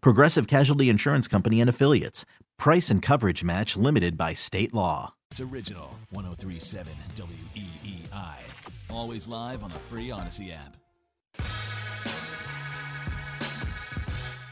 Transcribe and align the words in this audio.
Progressive 0.00 0.46
Casualty 0.46 0.88
Insurance 0.88 1.28
Company 1.28 1.60
and 1.60 1.70
Affiliates. 1.70 2.24
Price 2.58 2.90
and 2.90 3.02
coverage 3.02 3.44
match 3.44 3.76
limited 3.76 4.16
by 4.16 4.34
state 4.34 4.74
law. 4.74 5.14
It's 5.30 5.40
original 5.40 5.98
1037 6.10 6.92
WEEI. 7.14 8.36
Always 8.90 9.28
live 9.28 9.62
on 9.64 9.70
the 9.70 9.78
free 9.78 10.10
Odyssey 10.10 10.52
app. 10.52 10.76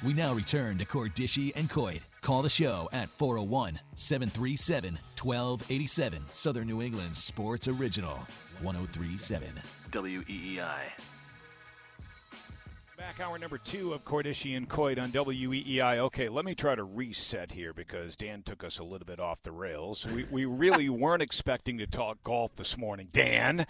We 0.05 0.13
now 0.13 0.35
return 0.35 0.77
to 0.79 0.85
Cordischi 0.85 1.53
and 1.57 1.71
Coit. 1.71 2.01
Call 2.21 2.43
the 2.43 2.51
show 2.51 2.91
at 2.93 3.09
401 3.19 3.81
737 3.95 4.99
1287. 5.23 6.25
Southern 6.31 6.67
New 6.67 6.83
England 6.83 7.17
sports 7.17 7.69
original 7.69 8.19
1037 8.61 9.49
WEEI. 9.91 11.14
Back 12.97 13.19
hour 13.19 13.37
number 13.41 13.59
two 13.59 13.93
of 13.93 14.05
Cordischi 14.05 14.57
and 14.57 14.69
Coit 14.69 15.01
on 15.01 15.11
WEEI. 15.11 15.99
Okay, 15.99 16.29
let 16.29 16.45
me 16.45 16.55
try 16.55 16.77
to 16.77 16.85
reset 16.85 17.51
here 17.51 17.73
because 17.73 18.17
Dan 18.17 18.43
took 18.43 18.63
us 18.63 18.79
a 18.79 18.85
little 18.85 19.05
bit 19.05 19.19
off 19.19 19.43
the 19.43 19.51
rails. 19.51 20.07
We, 20.07 20.25
we 20.31 20.45
really 20.45 20.89
weren't 20.91 21.21
expecting 21.23 21.77
to 21.79 21.89
talk 21.89 22.23
golf 22.23 22.55
this 22.55 22.79
morning, 22.79 23.09
Dan. 23.11 23.67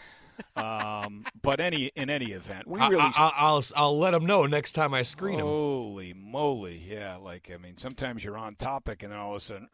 Um, 0.57 1.25
but 1.41 1.59
any 1.59 1.87
in 1.95 2.11
any 2.11 2.33
event, 2.33 2.67
we 2.67 2.81
really. 2.81 2.97
I, 3.17 3.53
will 3.53 3.63
I'll 3.77 3.99
let 3.99 4.11
them 4.11 4.27
know 4.27 4.45
next 4.45 4.73
time 4.73 4.93
I 4.93 5.03
screen 5.05 5.39
them. 5.39 5.47
Holy 5.47 6.13
moly! 6.13 6.83
Yeah, 6.87 7.17
like 7.17 7.51
I 7.55 7.57
mean, 7.57 7.79
sometimes 7.79 8.25
you're 8.25 8.37
on 8.37 8.57
topic 8.57 9.03
and 9.03 9.13
then 9.13 9.19
all 9.19 9.37
of 9.37 9.37
a 9.37 9.41
sudden, 9.41 9.69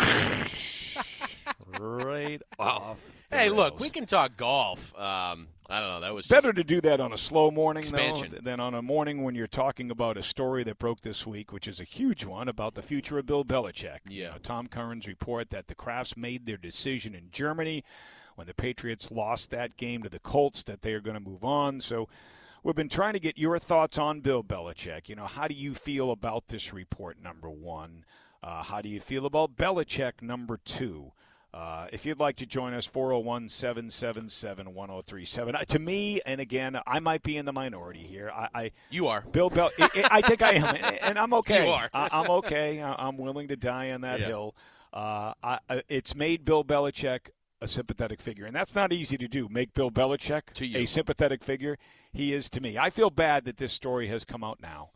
right 1.80 2.40
off. 2.58 3.00
The 3.30 3.38
Hey, 3.38 3.48
look, 3.50 3.78
we 3.80 3.90
can 3.90 4.06
talk 4.06 4.36
golf. 4.36 4.92
Um, 4.98 5.48
I 5.68 5.78
don't 5.80 5.88
know. 5.88 6.00
That 6.00 6.14
was 6.14 6.26
Better 6.26 6.52
to 6.52 6.64
do 6.64 6.80
that 6.80 7.00
on 7.00 7.12
a 7.12 7.16
slow 7.16 7.50
morning 7.52 7.84
though, 7.84 7.96
Expansion. 7.98 8.38
than 8.42 8.58
on 8.58 8.74
a 8.74 8.82
morning 8.82 9.22
when 9.22 9.36
you're 9.36 9.46
talking 9.46 9.88
about 9.90 10.16
a 10.16 10.22
story 10.22 10.64
that 10.64 10.78
broke 10.80 11.02
this 11.02 11.26
week, 11.26 11.52
which 11.52 11.68
is 11.68 11.78
a 11.80 11.84
huge 11.84 12.24
one 12.24 12.48
about 12.48 12.74
the 12.74 12.82
future 12.82 13.18
of 13.18 13.26
Bill 13.26 13.44
Belichick. 13.44 14.00
You 14.08 14.22
Yeah. 14.22 14.30
know, 14.32 14.38
Tom 14.42 14.66
Curran's 14.66 15.06
report 15.06 15.50
that 15.50 15.68
the 15.68 15.76
Krafts 15.76 16.16
made 16.16 16.46
their 16.46 16.56
decision 16.56 17.14
in 17.14 17.30
Germany 17.30 17.84
when 18.34 18.48
the 18.48 18.54
Patriots 18.54 19.12
lost 19.12 19.50
that 19.50 19.76
game 19.76 20.02
to 20.02 20.08
the 20.08 20.18
Colts 20.18 20.64
that 20.64 20.82
they 20.82 20.92
are 20.92 21.00
going 21.00 21.14
to 21.14 21.20
move 21.20 21.44
on. 21.44 21.80
So 21.80 22.08
we've 22.64 22.74
been 22.74 22.88
trying 22.88 23.12
to 23.12 23.20
get 23.20 23.38
your 23.38 23.60
thoughts 23.60 23.96
on 23.96 24.20
Bill 24.22 24.42
Belichick. 24.42 25.08
You 25.08 25.14
know, 25.14 25.26
how 25.26 25.46
do 25.46 25.54
you 25.54 25.74
feel 25.74 26.10
about 26.10 26.48
this 26.48 26.72
report, 26.72 27.22
number 27.22 27.48
one? 27.48 28.04
Uh, 28.42 28.64
how 28.64 28.80
do 28.80 28.88
you 28.88 28.98
feel 28.98 29.24
about 29.24 29.54
Belichick, 29.54 30.20
number 30.20 30.56
two? 30.56 31.12
Uh, 31.52 31.88
if 31.92 32.06
you'd 32.06 32.20
like 32.20 32.36
to 32.36 32.46
join 32.46 32.74
us, 32.74 32.86
401 32.86 33.48
777 33.48 34.72
1037. 34.72 35.54
To 35.66 35.78
me, 35.78 36.20
and 36.24 36.40
again, 36.40 36.78
I 36.86 37.00
might 37.00 37.22
be 37.22 37.36
in 37.36 37.44
the 37.44 37.52
minority 37.52 38.04
here. 38.04 38.30
I, 38.34 38.48
I 38.54 38.70
You 38.90 39.08
are. 39.08 39.22
Bill 39.32 39.50
Bel. 39.50 39.70
I, 39.78 39.84
I- 39.94 40.08
I 40.18 40.20
think 40.22 40.42
I 40.42 40.52
am, 40.52 40.76
and 41.02 41.18
I'm 41.18 41.32
okay. 41.34 41.64
You 41.66 41.72
are. 41.72 41.90
I, 41.92 42.08
I'm 42.12 42.30
okay. 42.30 42.80
I- 42.80 43.06
I'm 43.08 43.16
willing 43.16 43.48
to 43.48 43.56
die 43.56 43.90
on 43.90 44.02
that 44.02 44.20
Yeah. 44.20 44.26
hill. 44.26 44.54
Uh, 44.92 45.34
I, 45.42 45.58
I- 45.68 45.82
it's 45.88 46.14
made 46.14 46.44
Bill 46.44 46.64
Belichick 46.64 47.30
a 47.60 47.66
sympathetic 47.68 48.20
figure, 48.20 48.46
and 48.46 48.54
that's 48.54 48.74
not 48.74 48.92
easy 48.92 49.18
to 49.18 49.28
do. 49.28 49.48
Make 49.50 49.74
Bill 49.74 49.90
Belichick 49.90 50.52
To 50.54 50.66
you. 50.66 50.78
a 50.78 50.86
sympathetic 50.86 51.42
figure. 51.44 51.76
He 52.12 52.32
is 52.32 52.48
to 52.50 52.60
me. 52.60 52.78
I 52.78 52.90
feel 52.90 53.10
bad 53.10 53.44
that 53.44 53.56
this 53.58 53.72
story 53.72 54.06
has 54.08 54.24
come 54.24 54.42
out 54.44 54.60
now, 54.62 54.90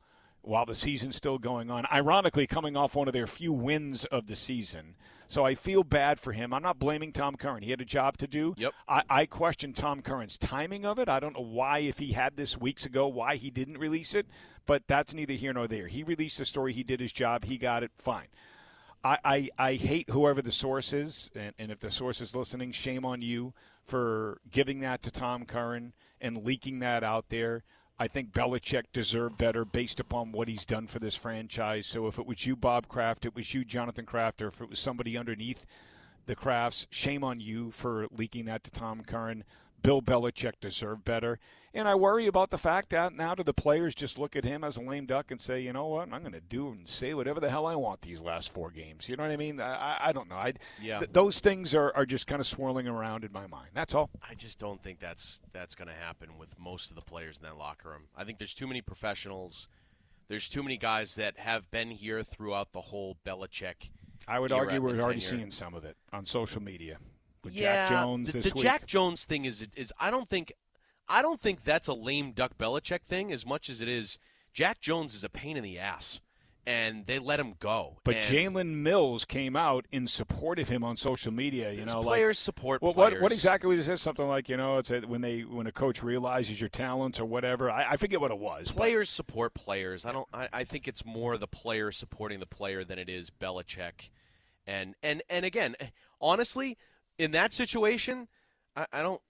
while 0.44 0.66
the 0.66 0.74
season's 0.74 1.16
still 1.16 1.38
going 1.38 1.70
on. 1.70 1.86
Ironically, 1.92 2.46
coming 2.46 2.76
off 2.76 2.94
one 2.94 3.08
of 3.08 3.14
their 3.14 3.26
few 3.26 3.52
wins 3.52 4.04
of 4.06 4.26
the 4.26 4.36
season. 4.36 4.94
So 5.26 5.44
I 5.44 5.54
feel 5.54 5.84
bad 5.84 6.20
for 6.20 6.32
him. 6.32 6.52
I'm 6.52 6.62
not 6.62 6.78
blaming 6.78 7.10
Tom 7.10 7.36
Curran. 7.36 7.62
He 7.62 7.70
had 7.70 7.80
a 7.80 7.86
job 7.86 8.18
to 8.18 8.26
do. 8.26 8.54
Yep. 8.58 8.72
I, 8.86 9.02
I 9.08 9.26
question 9.26 9.72
Tom 9.72 10.02
Curran's 10.02 10.36
timing 10.36 10.84
of 10.84 10.98
it. 10.98 11.08
I 11.08 11.18
don't 11.18 11.34
know 11.34 11.44
why, 11.44 11.78
if 11.78 11.98
he 11.98 12.12
had 12.12 12.36
this 12.36 12.58
weeks 12.58 12.84
ago, 12.84 13.08
why 13.08 13.36
he 13.36 13.50
didn't 13.50 13.78
release 13.78 14.14
it, 14.14 14.26
but 14.66 14.82
that's 14.86 15.14
neither 15.14 15.34
here 15.34 15.52
nor 15.52 15.66
there. 15.66 15.88
He 15.88 16.02
released 16.02 16.38
the 16.38 16.44
story. 16.44 16.72
He 16.72 16.82
did 16.82 17.00
his 17.00 17.12
job. 17.12 17.44
He 17.44 17.56
got 17.56 17.82
it. 17.82 17.90
Fine. 17.98 18.28
I, 19.02 19.18
I, 19.24 19.48
I 19.58 19.74
hate 19.74 20.10
whoever 20.10 20.40
the 20.40 20.52
source 20.52 20.92
is, 20.92 21.30
and, 21.34 21.54
and 21.58 21.70
if 21.70 21.80
the 21.80 21.90
source 21.90 22.20
is 22.20 22.34
listening, 22.34 22.72
shame 22.72 23.04
on 23.04 23.20
you 23.20 23.52
for 23.84 24.38
giving 24.50 24.80
that 24.80 25.02
to 25.02 25.10
Tom 25.10 25.44
Curran 25.44 25.92
and 26.20 26.44
leaking 26.44 26.78
that 26.78 27.04
out 27.04 27.28
there. 27.28 27.64
I 28.04 28.06
think 28.06 28.32
Belichick 28.32 28.92
deserved 28.92 29.38
better 29.38 29.64
based 29.64 29.98
upon 29.98 30.30
what 30.30 30.46
he's 30.46 30.66
done 30.66 30.86
for 30.88 30.98
this 30.98 31.16
franchise. 31.16 31.86
So 31.86 32.06
if 32.06 32.18
it 32.18 32.26
was 32.26 32.44
you, 32.44 32.54
Bob 32.54 32.86
Kraft, 32.86 33.24
it 33.24 33.34
was 33.34 33.54
you, 33.54 33.64
Jonathan 33.64 34.04
Kraft, 34.04 34.42
or 34.42 34.48
if 34.48 34.60
it 34.60 34.68
was 34.68 34.78
somebody 34.78 35.16
underneath 35.16 35.64
the 36.26 36.36
Krafts, 36.36 36.86
shame 36.90 37.24
on 37.24 37.40
you 37.40 37.70
for 37.70 38.06
leaking 38.14 38.44
that 38.44 38.62
to 38.64 38.70
Tom 38.70 39.00
Curran. 39.04 39.42
Bill 39.84 40.00
Belichick 40.00 40.54
deserved 40.62 41.04
better. 41.04 41.38
And 41.74 41.86
I 41.86 41.94
worry 41.94 42.26
about 42.26 42.50
the 42.50 42.56
fact 42.58 42.88
that 42.90 43.12
now 43.14 43.34
do 43.34 43.42
the 43.42 43.52
players 43.52 43.94
just 43.94 44.18
look 44.18 44.34
at 44.34 44.44
him 44.44 44.64
as 44.64 44.76
a 44.78 44.80
lame 44.80 45.04
duck 45.06 45.30
and 45.30 45.38
say, 45.40 45.60
you 45.60 45.72
know 45.74 45.86
what, 45.88 46.10
I'm 46.10 46.20
going 46.22 46.32
to 46.32 46.40
do 46.40 46.68
and 46.70 46.88
say 46.88 47.12
whatever 47.12 47.38
the 47.38 47.50
hell 47.50 47.66
I 47.66 47.74
want 47.74 48.00
these 48.00 48.20
last 48.20 48.50
four 48.50 48.70
games. 48.70 49.08
You 49.08 49.16
know 49.16 49.24
what 49.24 49.32
I 49.32 49.36
mean? 49.36 49.60
I, 49.60 49.98
I, 50.00 50.12
don't 50.12 50.28
know. 50.28 50.36
I, 50.36 50.54
Yeah. 50.80 51.00
th- 51.00 51.12
those 51.12 51.40
things 51.40 51.74
are, 51.74 51.92
are 51.94 52.06
just 52.06 52.26
kind 52.26 52.40
of 52.40 52.46
swirling 52.46 52.88
around 52.88 53.24
in 53.24 53.32
my 53.32 53.46
mind. 53.46 53.70
That's 53.74 53.94
all. 53.94 54.08
I 54.28 54.34
just 54.34 54.58
don't 54.58 54.82
think 54.82 55.00
that's 55.00 55.42
that's 55.52 55.74
going 55.74 55.88
to 55.88 55.94
happen 55.94 56.38
with 56.38 56.58
most 56.58 56.88
of 56.90 56.96
the 56.96 57.02
players 57.02 57.36
in 57.36 57.42
that 57.42 57.58
locker 57.58 57.90
room. 57.90 58.04
I 58.16 58.24
think 58.24 58.38
there's 58.38 58.54
too 58.54 58.66
many 58.66 58.80
professionals. 58.80 59.68
There's 60.28 60.48
too 60.48 60.62
many 60.62 60.78
guys 60.78 61.16
that 61.16 61.38
have 61.38 61.70
been 61.70 61.90
here 61.90 62.22
throughout 62.22 62.72
the 62.72 62.80
whole 62.80 63.18
Belichick. 63.26 63.90
I 64.26 64.38
would 64.38 64.52
argue 64.52 64.80
we're 64.80 65.00
already 65.00 65.20
tenure. 65.20 65.38
seeing 65.38 65.50
some 65.50 65.74
of 65.74 65.84
it 65.84 65.98
on 66.12 66.24
social 66.24 66.62
media 66.62 66.96
with 67.44 67.54
yeah, 67.54 67.88
Jack 67.88 68.02
Jones 68.02 68.32
the, 68.32 68.38
this 68.40 68.52
the. 68.52 68.60
Jack 68.60 68.86
Jones 68.86 69.24
thing 69.24 69.44
is 69.44 69.66
is 69.76 69.92
I 70.00 70.10
don't 70.10 70.28
think 70.28 70.52
I 71.08 71.22
don't 71.22 71.40
think 71.40 71.64
that's 71.64 71.88
a 71.88 71.94
lame 71.94 72.32
duck 72.32 72.56
Belichick 72.58 73.02
thing 73.02 73.32
as 73.32 73.44
much 73.46 73.68
as 73.68 73.80
it 73.80 73.88
is 73.88 74.18
Jack 74.52 74.80
Jones 74.80 75.14
is 75.14 75.24
a 75.24 75.28
pain 75.28 75.56
in 75.56 75.64
the 75.64 75.78
ass, 75.80 76.20
and 76.64 77.06
they 77.06 77.18
let 77.18 77.40
him 77.40 77.54
go. 77.58 77.98
but 78.04 78.14
Jalen 78.16 78.68
Mills 78.76 79.24
came 79.24 79.56
out 79.56 79.84
in 79.90 80.06
support 80.06 80.58
of 80.60 80.68
him 80.68 80.84
on 80.84 80.96
social 80.96 81.32
media. 81.32 81.72
You 81.72 81.84
know, 81.84 81.98
like 82.00 82.06
players 82.06 82.38
support 82.38 82.80
Well, 82.80 82.94
players. 82.94 83.14
what, 83.14 83.22
what 83.22 83.32
exactly 83.32 83.68
was 83.76 83.80
it? 83.80 83.84
Said 83.84 83.98
Something 83.98 84.28
like 84.28 84.48
you 84.48 84.56
know, 84.56 84.78
it's 84.78 84.90
a, 84.92 85.00
when 85.00 85.20
they 85.22 85.40
when 85.40 85.66
a 85.66 85.72
coach 85.72 86.02
realizes 86.04 86.60
your 86.60 86.70
talents 86.70 87.18
or 87.18 87.24
whatever. 87.24 87.68
I, 87.70 87.90
I 87.90 87.96
forget 87.96 88.20
what 88.20 88.30
it 88.30 88.38
was. 88.38 88.68
but- 88.70 88.76
Players 88.76 89.10
support 89.10 89.54
players. 89.54 90.06
I 90.06 90.12
don't. 90.12 90.28
I, 90.32 90.48
I 90.52 90.64
think 90.64 90.86
it's 90.86 91.04
more 91.04 91.36
the 91.36 91.48
player 91.48 91.90
supporting 91.90 92.38
the 92.38 92.46
player 92.46 92.84
than 92.84 92.98
it 92.98 93.08
is 93.08 93.28
Belichick. 93.30 94.08
And 94.66 94.94
and 95.02 95.20
and 95.28 95.44
again, 95.44 95.74
honestly, 96.20 96.78
in 97.18 97.32
that 97.32 97.52
situation, 97.52 98.28
I, 98.76 98.86
I 98.92 99.02
don't. 99.02 99.20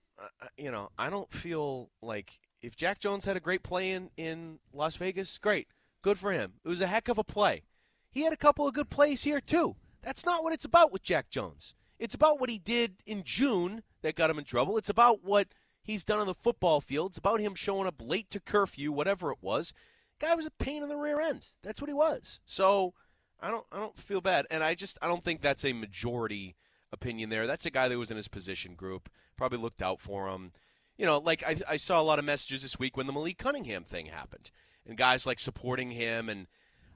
You 0.57 0.71
know, 0.71 0.91
I 0.97 1.11
don't 1.11 1.33
feel 1.33 1.91
like 2.01 2.39
if 2.63 2.77
Jack 2.77 3.01
Jones 3.01 3.25
had 3.25 3.37
a 3.37 3.41
great 3.41 3.63
play 3.63 3.91
in 3.91 4.11
in 4.17 4.59
Las 4.73 4.97
Vegas, 4.97 5.39
great, 5.39 5.69
good 6.03 6.19
for 6.19 6.33
him. 6.33 6.55
It 6.65 6.69
was 6.69 6.81
a 6.81 6.87
heck 6.87 7.09
of 7.09 7.19
a 7.19 7.25
play. 7.25 7.65
He 8.11 8.23
had 8.23 8.33
a 8.33 8.37
couple 8.37 8.67
of 8.67 8.75
good 8.75 8.91
plays 8.91 9.25
here 9.25 9.41
too. 9.41 9.77
That's 10.03 10.25
not 10.25 10.45
what 10.45 10.53
it's 10.53 10.65
about 10.65 10.93
with 10.93 11.03
Jack 11.03 11.31
Jones. 11.31 11.75
It's 11.99 12.15
about 12.15 12.41
what 12.41 12.51
he 12.51 12.59
did 12.59 13.03
in 13.07 13.23
June 13.25 13.83
that 14.03 14.15
got 14.15 14.31
him 14.31 14.39
in 14.39 14.45
trouble. 14.45 14.79
It's 14.79 14.89
about 14.89 15.25
what 15.25 15.49
he's 15.83 16.05
done 16.05 16.21
on 16.21 16.27
the 16.27 16.35
football 16.35 16.81
field. 16.81 17.13
It's 17.13 17.19
about 17.19 17.41
him 17.41 17.55
showing 17.55 17.87
up 17.87 18.01
late 18.01 18.31
to 18.31 18.41
curfew, 18.41 18.93
whatever 18.93 19.31
it 19.33 19.39
was. 19.41 19.73
Guy 20.21 20.35
was 20.35 20.47
a 20.47 20.51
pain 20.51 20.83
in 20.83 20.89
the 20.89 20.97
rear 20.97 21.21
end. 21.21 21.49
That's 21.63 21.81
what 21.81 21.91
he 21.91 21.95
was. 21.95 22.41
So 22.47 22.95
I 23.41 23.51
don't 23.51 23.67
I 23.73 23.79
don't 23.79 23.99
feel 23.99 24.21
bad. 24.21 24.47
And 24.51 24.63
I 24.63 24.75
just 24.75 24.99
I 25.03 25.09
don't 25.09 25.25
think 25.25 25.41
that's 25.41 25.65
a 25.65 25.73
majority 25.73 26.57
opinion 26.95 27.29
there. 27.29 27.47
That's 27.47 27.67
a 27.67 27.71
guy 27.71 27.89
that 27.89 27.99
was 27.99 28.11
in 28.11 28.17
his 28.17 28.29
position 28.29 28.75
group, 28.75 29.11
probably 29.37 29.59
looked 29.59 29.83
out 29.83 30.01
for 30.01 30.29
him. 30.29 30.53
You 30.97 31.05
know, 31.05 31.19
like 31.19 31.43
I, 31.47 31.57
I 31.69 31.77
saw 31.77 32.01
a 32.01 32.03
lot 32.03 32.19
of 32.19 32.25
messages 32.25 32.63
this 32.63 32.79
week 32.79 32.97
when 32.97 33.07
the 33.07 33.13
Malik 33.13 33.37
Cunningham 33.37 33.85
thing 33.85 34.07
happened. 34.07 34.51
And 34.87 34.97
guys 34.97 35.27
like 35.27 35.41
supporting 35.41 35.91
him 35.91 36.29
and 36.29 36.47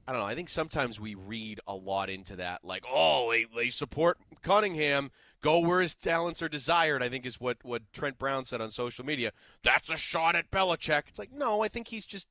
I 0.09 0.13
don't 0.13 0.23
know. 0.23 0.27
I 0.27 0.35
think 0.35 0.49
sometimes 0.49 0.99
we 0.99 1.15
read 1.15 1.61
a 1.67 1.75
lot 1.75 2.09
into 2.09 2.37
that, 2.37 2.65
like, 2.65 2.83
oh, 2.91 3.31
they, 3.31 3.45
they 3.55 3.69
support 3.69 4.17
Cunningham, 4.41 5.11
go 5.43 5.61
where 5.61 5.83
his 5.83 5.95
talents 5.95 6.41
are 6.41 6.49
desired. 6.49 7.03
I 7.03 7.11
think 7.11 7.27
is 7.27 7.39
what 7.39 7.59
what 7.63 7.83
Trent 7.93 8.19
Brown 8.19 8.47
said 8.47 8.63
on 8.63 8.71
social 8.71 9.05
media. 9.05 9.33
That's 9.63 9.91
a 9.91 9.99
shot 9.99 10.35
at 10.35 10.51
Belichick. 10.51 11.09
It's 11.09 11.19
like, 11.19 11.31
no, 11.31 11.61
I 11.61 11.69
think 11.69 11.89
he's 11.89 12.07
just 12.07 12.27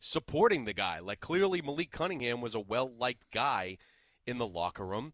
supporting 0.00 0.64
the 0.64 0.72
guy. 0.72 1.00
Like 1.00 1.20
clearly, 1.20 1.60
Malik 1.60 1.90
Cunningham 1.90 2.40
was 2.40 2.54
a 2.54 2.60
well 2.60 2.90
liked 2.98 3.30
guy 3.30 3.76
in 4.26 4.38
the 4.38 4.46
locker 4.46 4.86
room, 4.86 5.12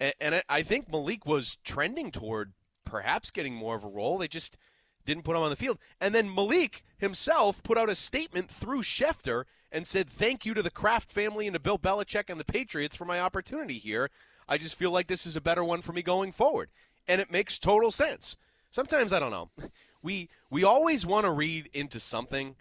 and, 0.00 0.14
and 0.20 0.42
I 0.48 0.62
think 0.62 0.90
Malik 0.90 1.26
was 1.26 1.58
trending 1.64 2.10
toward 2.10 2.52
perhaps 2.84 3.30
getting 3.30 3.54
more 3.54 3.76
of 3.76 3.84
a 3.84 3.88
role. 3.88 4.18
They 4.18 4.28
just 4.28 4.56
didn't 5.04 5.24
put 5.24 5.36
him 5.36 5.42
on 5.42 5.50
the 5.50 5.56
field. 5.56 5.78
And 6.00 6.14
then 6.14 6.32
Malik 6.32 6.82
himself 6.98 7.62
put 7.62 7.78
out 7.78 7.90
a 7.90 7.94
statement 7.94 8.50
through 8.50 8.82
Schefter 8.82 9.44
and 9.70 9.86
said, 9.86 10.08
Thank 10.08 10.46
you 10.46 10.54
to 10.54 10.62
the 10.62 10.70
Kraft 10.70 11.10
family 11.10 11.46
and 11.46 11.54
to 11.54 11.60
Bill 11.60 11.78
Belichick 11.78 12.30
and 12.30 12.40
the 12.40 12.44
Patriots 12.44 12.96
for 12.96 13.04
my 13.04 13.20
opportunity 13.20 13.78
here. 13.78 14.10
I 14.48 14.58
just 14.58 14.74
feel 14.74 14.90
like 14.90 15.06
this 15.06 15.26
is 15.26 15.36
a 15.36 15.40
better 15.40 15.64
one 15.64 15.82
for 15.82 15.92
me 15.92 16.02
going 16.02 16.32
forward. 16.32 16.70
And 17.08 17.20
it 17.20 17.32
makes 17.32 17.58
total 17.58 17.90
sense. 17.90 18.36
Sometimes 18.70 19.12
I 19.12 19.20
don't 19.20 19.30
know. 19.30 19.50
We 20.02 20.28
we 20.50 20.64
always 20.64 21.06
want 21.06 21.24
to 21.24 21.30
read 21.30 21.70
into 21.72 21.98
something. 21.98 22.56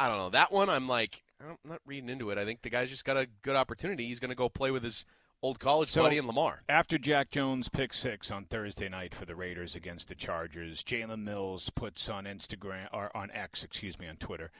I 0.00 0.08
don't 0.08 0.18
know. 0.18 0.30
That 0.30 0.50
one 0.50 0.68
I'm 0.68 0.88
like, 0.88 1.22
I'm 1.40 1.56
not 1.64 1.80
reading 1.86 2.10
into 2.10 2.30
it. 2.30 2.38
I 2.38 2.44
think 2.44 2.62
the 2.62 2.70
guy's 2.70 2.90
just 2.90 3.04
got 3.04 3.16
a 3.16 3.28
good 3.42 3.54
opportunity. 3.54 4.04
He's 4.04 4.18
going 4.18 4.30
to 4.30 4.34
go 4.34 4.48
play 4.48 4.72
with 4.72 4.82
his 4.82 5.04
old 5.42 5.58
college 5.58 5.90
So, 5.90 6.02
buddy 6.02 6.18
in 6.18 6.26
Lamar. 6.26 6.62
After 6.68 6.98
Jack 6.98 7.30
Jones 7.30 7.68
pick 7.68 7.92
six 7.94 8.30
on 8.30 8.44
Thursday 8.44 8.88
night 8.88 9.14
for 9.14 9.24
the 9.24 9.36
Raiders 9.36 9.74
against 9.74 10.08
the 10.08 10.14
Chargers, 10.14 10.82
Jalen 10.82 11.22
Mills 11.22 11.70
puts 11.70 12.08
on 12.08 12.24
Instagram 12.24 12.88
or 12.92 13.14
on 13.16 13.30
X, 13.32 13.62
excuse 13.64 13.98
me, 13.98 14.08
on 14.08 14.16
Twitter, 14.16 14.50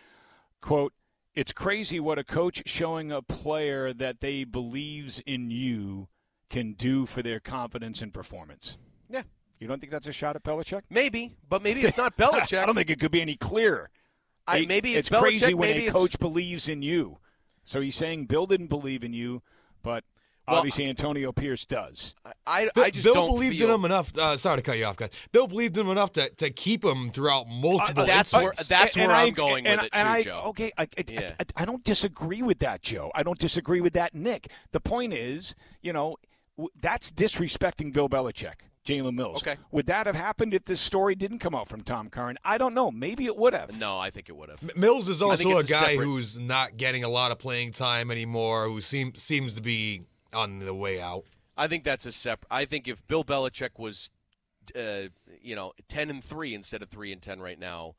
quote, 0.61 0.93
"It's 1.35 1.53
crazy 1.53 1.99
what 2.01 2.19
a 2.19 2.25
coach 2.25 2.63
showing 2.67 3.11
a 3.13 3.23
player 3.23 3.93
that 3.93 4.21
they 4.21 4.45
believes 4.45 5.21
in 5.21 5.51
you 5.51 6.09
can 6.49 6.73
do 6.73 7.07
for 7.07 7.23
their 7.23 7.41
confidence 7.41 8.01
and 8.03 8.13
performance." 8.15 8.79
Yeah. 9.09 9.23
You 9.59 9.67
don't 9.67 9.81
think 9.81 9.91
that's 9.91 10.07
a 10.07 10.13
shot 10.13 10.37
at 10.37 10.45
Belichick? 10.45 10.83
Maybe, 10.89 11.37
but 11.49 11.63
maybe 11.63 11.81
it's 11.81 11.97
not 11.97 12.17
Belichick. 12.17 12.59
I 12.63 12.67
don't 12.67 12.77
think 12.77 12.91
it 12.91 13.01
could 13.01 13.11
be 13.11 13.21
any 13.21 13.35
clearer. 13.37 13.91
I- 14.47 14.65
maybe 14.67 14.95
it's, 14.95 15.09
crazy 15.09 15.47
Belichick, 15.47 15.55
when 15.55 15.71
maybe 15.71 15.85
a 15.87 15.89
it's- 15.89 15.93
coach 15.93 16.19
believes 16.21 16.69
in 16.69 16.81
you. 16.83 17.19
So 17.65 17.81
he's 17.83 17.97
saying 17.97 18.27
Bill 18.27 18.47
didn't 18.47 18.69
believe 18.69 19.03
in 19.05 19.13
you, 19.13 19.43
but 19.83 20.05
Well, 20.49 20.57
obviously 20.59 20.87
Antonio 20.87 21.31
Pierce 21.33 21.67
does. 21.67 22.15
I, 22.47 22.69
Bill, 22.75 22.85
I 22.85 22.91
just 22.91 23.05
Bill 23.05 23.15
don't 23.15 23.29
believed 23.29 23.57
feel, 23.59 23.69
in 23.69 23.75
him 23.75 23.85
enough. 23.85 24.17
Uh, 24.17 24.37
sorry 24.37 24.57
to 24.57 24.63
cut 24.63 24.79
you 24.79 24.85
off, 24.87 24.97
guys. 24.97 25.11
Bill 25.33 25.47
believed 25.47 25.77
in 25.77 25.87
him 25.87 25.93
enough 25.93 26.13
to, 26.15 26.29
to 26.31 26.51
keep 26.51 26.85
him 26.85 27.11
throughout 27.11 27.47
multiple. 27.49 28.07
that's 28.07 28.33
incidents. 28.33 28.69
where 28.71 28.79
that's 28.79 28.97
And- 28.97 29.07
where 29.09 29.11
and 29.11 29.21
I'm 29.21 29.27
I- 29.27 29.31
going 29.31 29.67
and, 29.67 29.81
with 29.83 29.87
it 29.87 29.93
too, 29.99 30.07
I, 30.09 30.23
Joe. 30.23 30.43
Okay, 30.47 30.73
I, 30.79 30.83
I, 30.83 31.05
Yeah. 31.09 31.33
I, 31.39 31.45
I 31.63 31.65
don't 31.65 31.85
disagree 31.85 32.43
with 32.43 32.59
that, 32.61 32.83
Joe. 32.83 33.11
I 33.15 33.23
don't 33.23 33.39
disagree 33.39 33.81
with 33.81 33.93
that, 33.93 34.15
Nick. 34.15 34.51
The 34.73 34.81
point 34.81 35.13
is, 35.13 35.55
you 35.83 35.93
know, 35.93 36.17
that's 36.81 37.11
disrespecting 37.13 37.93
Bill 37.93 38.09
Belichick, 38.09 38.55
Jalen 38.85 39.15
Mills. 39.15 39.43
Okay. 39.43 39.57
Would 39.71 39.87
that 39.87 40.07
have 40.07 40.17
happened 40.17 40.55
if 40.55 40.65
this 40.65 40.81
story 40.81 41.15
didn't 41.15 41.39
come 41.39 41.55
out 41.55 41.69
from 41.69 41.83
Tom 41.83 42.09
Curran? 42.11 42.37
I 42.45 42.59
don't 42.59 42.75
know. 42.75 42.91
Maybe 42.91 43.27
it 43.27 43.37
would 43.37 43.53
have. 43.55 43.79
No, 43.79 43.99
I 43.99 44.11
think 44.11 44.29
it 44.29 44.37
would 44.37 44.49
have. 44.49 44.61
M- 44.63 44.71
Mills 44.81 45.09
is 45.09 45.23
also 45.23 45.51
a 45.51 45.59
it's 45.61 45.69
a 45.69 45.73
guy 45.73 45.81
separate- 45.93 46.05
who's 46.05 46.37
not 46.39 46.77
getting 46.77 47.05
a 47.05 47.09
lot 47.09 47.31
of 47.31 47.39
playing 47.39 47.73
time 47.73 48.11
anymore. 48.11 48.67
Who 48.67 48.81
seems 48.81 49.23
seems 49.23 49.55
to 49.55 49.61
be 49.61 50.03
on 50.33 50.59
the 50.61 50.75
way 50.75 51.01
out. 51.01 51.25
I 51.57 51.67
think 51.67 51.85
that's 51.85 52.07
a 52.07 52.13
separate. 52.13 52.49
I 52.51 52.65
think 52.65 52.87
if 52.87 53.07
Bill 53.07 53.25
Belichick 53.25 53.79
was, 53.79 54.11
uh, 54.77 55.09
you 55.43 55.57
know, 55.57 55.73
ten 55.89 56.11
and 56.11 56.23
three 56.23 56.55
instead 56.55 56.83
of 56.83 56.89
three 56.89 57.13
and 57.13 57.21
ten 57.21 57.41
right 57.41 57.59
now, 57.59 57.97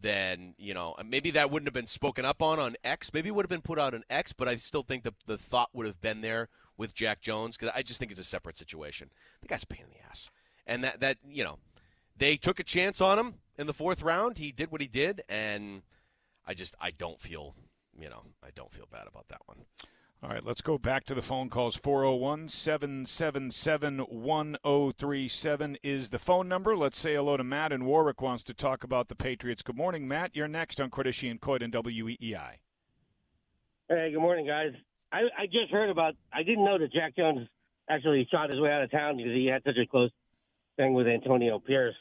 then 0.00 0.54
you 0.58 0.74
know 0.74 0.94
maybe 1.04 1.30
that 1.32 1.50
wouldn't 1.50 1.66
have 1.66 1.74
been 1.74 1.86
spoken 1.86 2.24
up 2.24 2.42
on 2.42 2.58
on 2.58 2.76
X. 2.84 3.12
Maybe 3.12 3.28
it 3.28 3.34
would 3.34 3.44
have 3.44 3.50
been 3.50 3.62
put 3.62 3.78
out 3.78 3.94
on 3.94 4.04
X, 4.10 4.32
but 4.32 4.48
I 4.48 4.56
still 4.56 4.82
think 4.82 5.04
the 5.04 5.14
the 5.26 5.38
thought 5.38 5.70
would 5.72 5.86
have 5.86 6.00
been 6.00 6.20
there 6.20 6.48
with 6.76 6.94
Jack 6.94 7.20
Jones 7.20 7.56
because 7.56 7.72
I 7.74 7.82
just 7.82 7.98
think 7.98 8.10
it's 8.10 8.20
a 8.20 8.24
separate 8.24 8.56
situation. 8.56 9.10
The 9.42 9.48
guy's 9.48 9.62
a 9.62 9.66
pain 9.66 9.84
in 9.84 9.90
the 9.90 10.08
ass, 10.08 10.30
and 10.66 10.82
that 10.84 11.00
that 11.00 11.18
you 11.28 11.44
know 11.44 11.58
they 12.16 12.36
took 12.36 12.58
a 12.60 12.64
chance 12.64 13.00
on 13.00 13.18
him 13.18 13.34
in 13.56 13.66
the 13.66 13.74
fourth 13.74 14.02
round. 14.02 14.38
He 14.38 14.52
did 14.52 14.70
what 14.70 14.80
he 14.80 14.88
did, 14.88 15.22
and 15.28 15.82
I 16.46 16.54
just 16.54 16.74
I 16.80 16.90
don't 16.90 17.20
feel 17.20 17.54
you 17.98 18.08
know 18.08 18.22
I 18.42 18.50
don't 18.54 18.72
feel 18.72 18.86
bad 18.90 19.06
about 19.08 19.28
that 19.28 19.42
one. 19.46 19.58
All 20.20 20.30
right, 20.30 20.44
let's 20.44 20.62
go 20.62 20.78
back 20.78 21.04
to 21.04 21.14
the 21.14 21.22
phone 21.22 21.48
calls. 21.48 21.76
401 21.76 22.48
777 22.48 24.00
1037 24.00 25.78
is 25.84 26.10
the 26.10 26.18
phone 26.18 26.48
number. 26.48 26.74
Let's 26.74 26.98
say 26.98 27.14
hello 27.14 27.36
to 27.36 27.44
Matt 27.44 27.72
and 27.72 27.86
Warwick 27.86 28.20
wants 28.20 28.42
to 28.44 28.54
talk 28.54 28.82
about 28.82 29.06
the 29.06 29.14
Patriots. 29.14 29.62
Good 29.62 29.76
morning, 29.76 30.08
Matt. 30.08 30.34
You're 30.34 30.48
next 30.48 30.80
on 30.80 30.90
Cordischi 30.90 31.30
and 31.30 31.40
Coit 31.40 31.62
and 31.62 31.72
WEEI. 31.72 32.54
Hey, 33.88 34.10
good 34.10 34.20
morning, 34.20 34.44
guys. 34.44 34.72
I, 35.12 35.20
I 35.38 35.46
just 35.46 35.70
heard 35.70 35.88
about. 35.88 36.14
I 36.32 36.42
didn't 36.42 36.64
know 36.64 36.78
that 36.78 36.92
Jack 36.92 37.14
Jones 37.14 37.46
actually 37.88 38.26
shot 38.28 38.50
his 38.50 38.60
way 38.60 38.72
out 38.72 38.82
of 38.82 38.90
town 38.90 39.18
because 39.18 39.32
he 39.32 39.46
had 39.46 39.62
such 39.64 39.76
a 39.80 39.86
close 39.86 40.10
thing 40.76 40.94
with 40.94 41.06
Antonio 41.06 41.60
Pierce. 41.60 41.94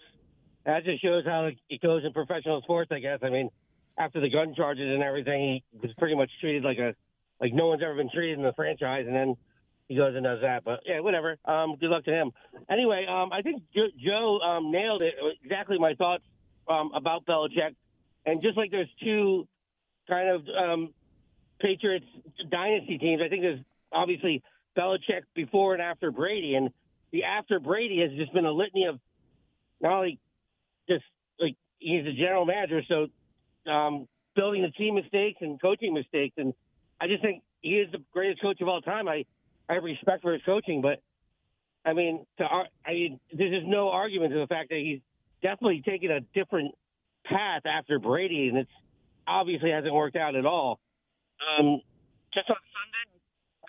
That 0.65 0.83
just 0.85 1.03
shows 1.03 1.23
how 1.23 1.51
it 1.69 1.81
goes 1.83 2.03
in 2.03 2.13
professional 2.13 2.63
sports, 2.63 2.91
I 2.91 2.97
guess. 2.97 3.19
I 3.21 3.29
mean, 3.29 3.51
after 3.95 4.19
the 4.19 4.29
gun 4.31 4.55
charges 4.55 4.89
and 4.91 5.03
everything, 5.03 5.61
he 5.71 5.79
was 5.79 5.91
pretty 5.99 6.15
much 6.15 6.31
treated 6.41 6.63
like 6.63 6.79
a 6.79 6.95
like 7.39 7.53
no 7.53 7.67
one's 7.67 7.81
ever 7.83 7.95
been 7.95 8.09
treated 8.13 8.37
in 8.37 8.43
the 8.43 8.53
franchise, 8.53 9.05
and 9.07 9.15
then 9.15 9.35
he 9.87 9.95
goes 9.95 10.15
and 10.15 10.23
does 10.23 10.41
that. 10.41 10.63
But 10.63 10.81
yeah, 10.85 10.99
whatever. 10.99 11.37
Um, 11.45 11.75
good 11.79 11.89
luck 11.89 12.05
to 12.05 12.11
him. 12.11 12.31
Anyway, 12.69 13.05
um, 13.09 13.31
I 13.31 13.41
think 13.41 13.63
Jo- 13.73 13.93
Joe 14.03 14.39
um, 14.39 14.71
nailed 14.71 15.01
it. 15.01 15.15
Exactly 15.43 15.77
my 15.79 15.93
thoughts 15.93 16.23
um, 16.67 16.91
about 16.93 17.25
Belichick, 17.25 17.75
and 18.25 18.41
just 18.41 18.57
like 18.57 18.71
there's 18.71 18.89
two 19.03 19.47
kind 20.09 20.29
of 20.29 20.41
um, 20.49 20.93
Patriots 21.59 22.05
dynasty 22.49 22.97
teams. 22.97 23.21
I 23.23 23.29
think 23.29 23.41
there's 23.43 23.59
obviously 23.91 24.43
Belichick 24.77 25.23
before 25.33 25.73
and 25.73 25.81
after 25.81 26.11
Brady, 26.11 26.55
and 26.55 26.69
the 27.11 27.23
after 27.23 27.59
Brady 27.59 28.01
has 28.01 28.11
just 28.17 28.33
been 28.33 28.45
a 28.45 28.51
litany 28.51 28.85
of 28.85 28.99
not 29.79 29.93
only 29.93 30.19
just 30.89 31.03
like 31.39 31.55
he's 31.79 32.05
a 32.05 32.13
general 32.13 32.45
manager, 32.45 32.81
so 32.87 33.07
um, 33.71 34.07
building 34.35 34.61
the 34.61 34.71
team 34.71 34.95
mistakes 34.95 35.37
and 35.41 35.61
coaching 35.61 35.93
mistakes, 35.93 36.35
and 36.37 36.53
I 36.99 37.07
just 37.07 37.21
think 37.21 37.43
he 37.61 37.77
is 37.77 37.91
the 37.91 37.99
greatest 38.13 38.41
coach 38.41 38.61
of 38.61 38.67
all 38.67 38.81
time. 38.81 39.07
I 39.07 39.25
I 39.69 39.75
have 39.75 39.83
respect 39.83 40.21
for 40.21 40.33
his 40.33 40.41
coaching, 40.45 40.81
but 40.81 41.01
I 41.85 41.93
mean, 41.93 42.25
to 42.37 42.45
I 42.85 42.91
mean, 42.91 43.19
there's 43.33 43.51
just 43.51 43.67
no 43.67 43.89
argument 43.89 44.33
to 44.33 44.39
the 44.39 44.47
fact 44.47 44.69
that 44.69 44.79
he's 44.79 44.99
definitely 45.41 45.83
taken 45.85 46.11
a 46.11 46.21
different 46.33 46.73
path 47.25 47.65
after 47.65 47.99
Brady, 47.99 48.47
and 48.47 48.57
it's 48.57 48.71
obviously 49.27 49.71
hasn't 49.71 49.93
worked 49.93 50.15
out 50.15 50.35
at 50.35 50.45
all. 50.45 50.79
Um, 51.37 51.81
just 52.33 52.49
on 52.49 52.55
Sunday, 52.55 53.19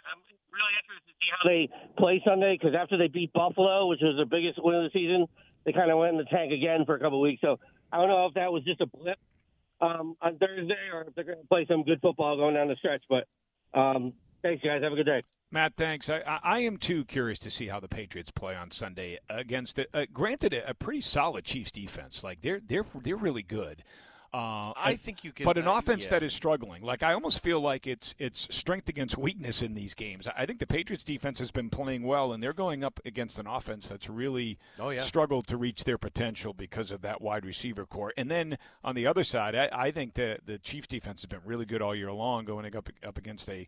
I'm 0.06 0.20
really 0.50 0.74
interested 0.78 1.06
to 1.06 1.14
see 1.20 1.28
how 1.30 1.42
they 1.44 1.68
play 1.98 2.22
Sunday 2.24 2.58
because 2.58 2.74
after 2.78 2.96
they 2.96 3.08
beat 3.08 3.32
Buffalo, 3.32 3.86
which 3.88 4.00
was 4.02 4.16
their 4.16 4.26
biggest 4.26 4.62
win 4.62 4.76
of 4.76 4.84
the 4.84 4.90
season, 4.92 5.26
they 5.64 5.72
kind 5.72 5.90
of 5.90 5.98
went 5.98 6.12
in 6.12 6.18
the 6.18 6.24
tank 6.24 6.52
again 6.52 6.84
for 6.86 6.94
a 6.94 7.00
couple 7.00 7.18
of 7.18 7.22
weeks. 7.22 7.40
So 7.40 7.58
I 7.92 7.98
don't 7.98 8.08
know 8.08 8.26
if 8.26 8.34
that 8.34 8.52
was 8.52 8.64
just 8.64 8.80
a 8.80 8.86
blip 8.86 9.18
um, 9.80 10.16
on 10.20 10.38
Thursday 10.38 10.88
or 10.92 11.02
if 11.02 11.14
they're 11.14 11.24
going 11.24 11.40
to 11.40 11.46
play 11.48 11.66
some 11.68 11.82
good 11.82 12.00
football 12.00 12.36
going 12.36 12.54
down 12.54 12.68
the 12.68 12.76
stretch. 12.76 13.02
But 13.08 13.24
um, 13.78 14.12
thanks, 14.42 14.62
guys. 14.64 14.82
Have 14.82 14.92
a 14.92 14.96
good 14.96 15.06
day. 15.06 15.22
Matt, 15.50 15.76
thanks. 15.76 16.10
I, 16.10 16.22
I, 16.42 16.60
am 16.60 16.76
too 16.76 17.06
curious 17.06 17.38
to 17.38 17.50
see 17.50 17.68
how 17.68 17.80
the 17.80 17.88
Patriots 17.88 18.30
play 18.30 18.54
on 18.54 18.70
Sunday 18.70 19.18
against, 19.30 19.78
a, 19.78 19.86
uh, 19.94 20.04
granted, 20.12 20.52
a, 20.52 20.70
a 20.70 20.74
pretty 20.74 21.00
solid 21.00 21.46
Chiefs 21.46 21.70
defense. 21.70 22.22
Like 22.22 22.42
they're 22.42 22.60
they're 22.60 22.84
they're 23.02 23.16
really 23.16 23.42
good. 23.42 23.82
Uh, 24.32 24.72
I 24.76 24.90
and- 24.90 25.00
think 25.00 25.24
you 25.24 25.32
can, 25.32 25.44
but 25.46 25.56
an 25.56 25.66
uh, 25.66 25.74
offense 25.74 26.04
yeah. 26.04 26.10
that 26.10 26.22
is 26.22 26.34
struggling. 26.34 26.82
Like 26.82 27.02
I 27.02 27.14
almost 27.14 27.42
feel 27.42 27.60
like 27.60 27.86
it's 27.86 28.14
it's 28.18 28.54
strength 28.54 28.88
against 28.88 29.16
weakness 29.16 29.62
in 29.62 29.74
these 29.74 29.94
games. 29.94 30.28
I 30.36 30.44
think 30.44 30.58
the 30.58 30.66
Patriots 30.66 31.02
defense 31.02 31.38
has 31.38 31.50
been 31.50 31.70
playing 31.70 32.02
well, 32.02 32.32
and 32.32 32.42
they're 32.42 32.52
going 32.52 32.84
up 32.84 33.00
against 33.06 33.38
an 33.38 33.46
offense 33.46 33.88
that's 33.88 34.08
really 34.10 34.58
Oh, 34.78 34.90
yeah. 34.90 35.00
struggled 35.00 35.46
to 35.46 35.56
reach 35.56 35.84
their 35.84 35.96
potential 35.98 36.52
because 36.52 36.90
of 36.90 37.00
that 37.02 37.22
wide 37.22 37.46
receiver 37.46 37.86
corps. 37.86 38.12
And 38.18 38.30
then 38.30 38.58
on 38.84 38.94
the 38.94 39.06
other 39.06 39.24
side, 39.24 39.54
I, 39.54 39.70
I 39.72 39.90
think 39.90 40.12
the 40.14 40.38
the 40.44 40.58
Chiefs 40.58 40.88
defense 40.88 41.22
has 41.22 41.26
been 41.26 41.40
really 41.44 41.64
good 41.64 41.80
all 41.80 41.94
year 41.94 42.12
long, 42.12 42.44
going 42.44 42.76
up 42.76 42.90
up 43.02 43.16
against 43.16 43.48
a 43.48 43.66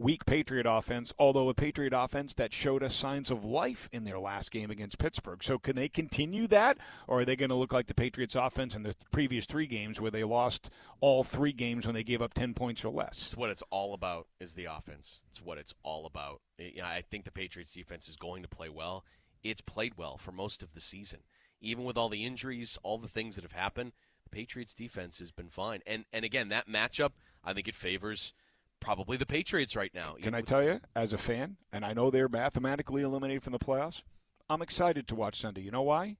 weak 0.00 0.24
Patriot 0.24 0.66
offense, 0.66 1.12
although 1.18 1.50
a 1.50 1.54
Patriot 1.54 1.92
offense 1.94 2.32
that 2.34 2.54
showed 2.54 2.82
us 2.82 2.94
signs 2.94 3.30
of 3.30 3.44
life 3.44 3.88
in 3.92 4.04
their 4.04 4.18
last 4.18 4.50
game 4.50 4.70
against 4.70 4.98
Pittsburgh. 4.98 5.44
So 5.44 5.58
can 5.58 5.76
they 5.76 5.88
continue 5.88 6.46
that, 6.46 6.78
or 7.06 7.20
are 7.20 7.24
they 7.24 7.36
going 7.36 7.50
to 7.50 7.54
look 7.54 7.72
like 7.72 7.86
the 7.86 7.94
Patriots 7.94 8.34
offense 8.34 8.74
in 8.74 8.82
the 8.82 8.94
previous 9.12 9.44
three 9.44 9.66
games 9.66 10.00
where 10.00 10.10
they 10.10 10.24
lost 10.24 10.70
all 11.00 11.22
three 11.22 11.52
games 11.52 11.84
when 11.84 11.94
they 11.94 12.02
gave 12.02 12.22
up 12.22 12.32
10 12.32 12.54
points 12.54 12.82
or 12.82 12.90
less? 12.90 13.26
It's 13.26 13.36
what 13.36 13.50
it's 13.50 13.62
all 13.70 13.92
about 13.92 14.26
is 14.40 14.54
the 14.54 14.64
offense. 14.64 15.22
It's 15.28 15.42
what 15.42 15.58
it's 15.58 15.74
all 15.82 16.06
about. 16.06 16.40
I 16.58 17.02
think 17.02 17.24
the 17.24 17.30
Patriots 17.30 17.74
defense 17.74 18.08
is 18.08 18.16
going 18.16 18.42
to 18.42 18.48
play 18.48 18.70
well. 18.70 19.04
It's 19.42 19.60
played 19.60 19.98
well 19.98 20.16
for 20.16 20.32
most 20.32 20.62
of 20.62 20.72
the 20.72 20.80
season. 20.80 21.20
Even 21.60 21.84
with 21.84 21.98
all 21.98 22.08
the 22.08 22.24
injuries, 22.24 22.78
all 22.82 22.96
the 22.96 23.08
things 23.08 23.34
that 23.34 23.44
have 23.44 23.52
happened, 23.52 23.92
the 24.24 24.30
Patriots 24.30 24.72
defense 24.72 25.18
has 25.18 25.30
been 25.30 25.50
fine. 25.50 25.82
And 25.86 26.06
and 26.10 26.24
again, 26.24 26.48
that 26.48 26.68
matchup, 26.68 27.12
I 27.44 27.52
think 27.52 27.68
it 27.68 27.74
favors 27.74 28.32
probably 28.80 29.16
the 29.16 29.26
Patriots 29.26 29.76
right 29.76 29.94
now. 29.94 30.16
Can 30.20 30.34
I 30.34 30.40
tell 30.40 30.62
you, 30.62 30.80
as 30.94 31.12
a 31.12 31.18
fan, 31.18 31.56
and 31.72 31.84
I 31.84 31.92
know 31.92 32.10
they're 32.10 32.28
mathematically 32.28 33.02
eliminated 33.02 33.42
from 33.42 33.52
the 33.52 33.58
playoffs, 33.58 34.02
I'm 34.48 34.62
excited 34.62 35.06
to 35.08 35.14
watch 35.14 35.40
Sunday. 35.40 35.60
You 35.60 35.70
know 35.70 35.82
why? 35.82 36.16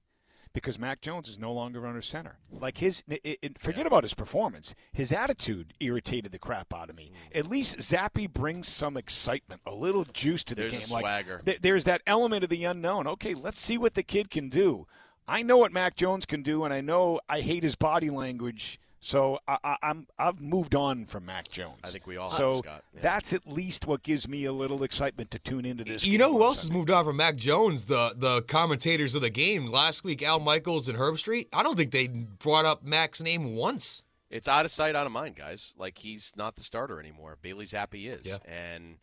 because 0.53 0.77
Mac 0.77 1.01
Jones 1.01 1.27
is 1.29 1.39
no 1.39 1.51
longer 1.51 1.85
under 1.87 2.01
center. 2.01 2.37
Like 2.51 2.79
his, 2.79 3.03
it, 3.07 3.39
it, 3.41 3.59
forget 3.59 3.85
about 3.85 4.03
his 4.03 4.13
performance. 4.13 4.75
His 4.91 5.11
attitude 5.11 5.73
irritated 5.79 6.31
the 6.31 6.39
crap 6.39 6.73
out 6.73 6.89
of 6.89 6.95
me. 6.95 7.11
Mm. 7.33 7.39
At 7.39 7.47
least 7.47 7.77
Zappe 7.77 8.31
brings 8.31 8.67
some 8.67 8.97
excitement, 8.97 9.61
a 9.65 9.73
little 9.73 10.05
juice 10.05 10.43
to 10.45 10.55
the 10.55 10.63
There's 10.63 10.73
game. 10.73 10.93
Like, 10.93 11.03
swagger. 11.03 11.41
th- 11.45 11.61
there's 11.61 11.85
that 11.85 12.01
element 12.05 12.43
of 12.43 12.49
the 12.49 12.65
unknown. 12.65 13.07
Okay, 13.07 13.33
let's 13.33 13.59
see 13.59 13.77
what 13.77 13.93
the 13.93 14.03
kid 14.03 14.29
can 14.29 14.49
do. 14.49 14.87
I 15.27 15.43
know 15.43 15.57
what 15.57 15.71
Mac 15.71 15.95
Jones 15.95 16.25
can 16.25 16.43
do, 16.43 16.63
and 16.63 16.73
I 16.73 16.81
know 16.81 17.21
I 17.29 17.41
hate 17.41 17.63
his 17.63 17.75
body 17.75 18.09
language. 18.09 18.79
So 19.03 19.39
I, 19.47 19.57
I, 19.63 19.77
I'm 19.81 20.07
I've 20.19 20.39
moved 20.39 20.75
on 20.75 21.05
from 21.05 21.25
Mac 21.25 21.49
Jones. 21.49 21.79
I 21.83 21.89
think 21.89 22.05
we 22.05 22.17
all 22.17 22.29
so 22.29 22.51
have, 22.53 22.57
Scott. 22.59 22.83
Yeah. 22.93 22.99
that's 23.01 23.33
at 23.33 23.47
least 23.47 23.87
what 23.87 24.03
gives 24.03 24.27
me 24.27 24.45
a 24.45 24.53
little 24.53 24.83
excitement 24.83 25.31
to 25.31 25.39
tune 25.39 25.65
into 25.65 25.83
this. 25.83 26.05
You 26.05 26.19
know 26.19 26.31
who 26.31 26.41
on 26.41 26.49
else 26.49 26.61
has 26.61 26.71
moved 26.71 26.91
on 26.91 27.03
from 27.03 27.17
Mac 27.17 27.35
Jones? 27.35 27.87
The 27.87 28.13
the 28.15 28.43
commentators 28.43 29.15
of 29.15 29.21
the 29.21 29.31
game 29.31 29.65
last 29.67 30.03
week, 30.03 30.21
Al 30.21 30.39
Michaels 30.39 30.87
and 30.87 30.99
Herbstreit. 30.99 31.47
I 31.51 31.63
don't 31.63 31.75
think 31.75 31.89
they 31.91 32.07
brought 32.07 32.65
up 32.65 32.83
Mac's 32.83 33.19
name 33.19 33.55
once. 33.55 34.03
It's 34.29 34.47
out 34.47 34.65
of 34.65 34.71
sight, 34.71 34.95
out 34.95 35.07
of 35.07 35.11
mind, 35.11 35.35
guys. 35.35 35.73
Like 35.79 35.97
he's 35.97 36.31
not 36.37 36.55
the 36.55 36.63
starter 36.63 36.99
anymore. 36.99 37.37
Bailey 37.41 37.65
Zappe 37.65 38.05
is, 38.07 38.25
Yeah. 38.25 38.37
and 38.45 38.97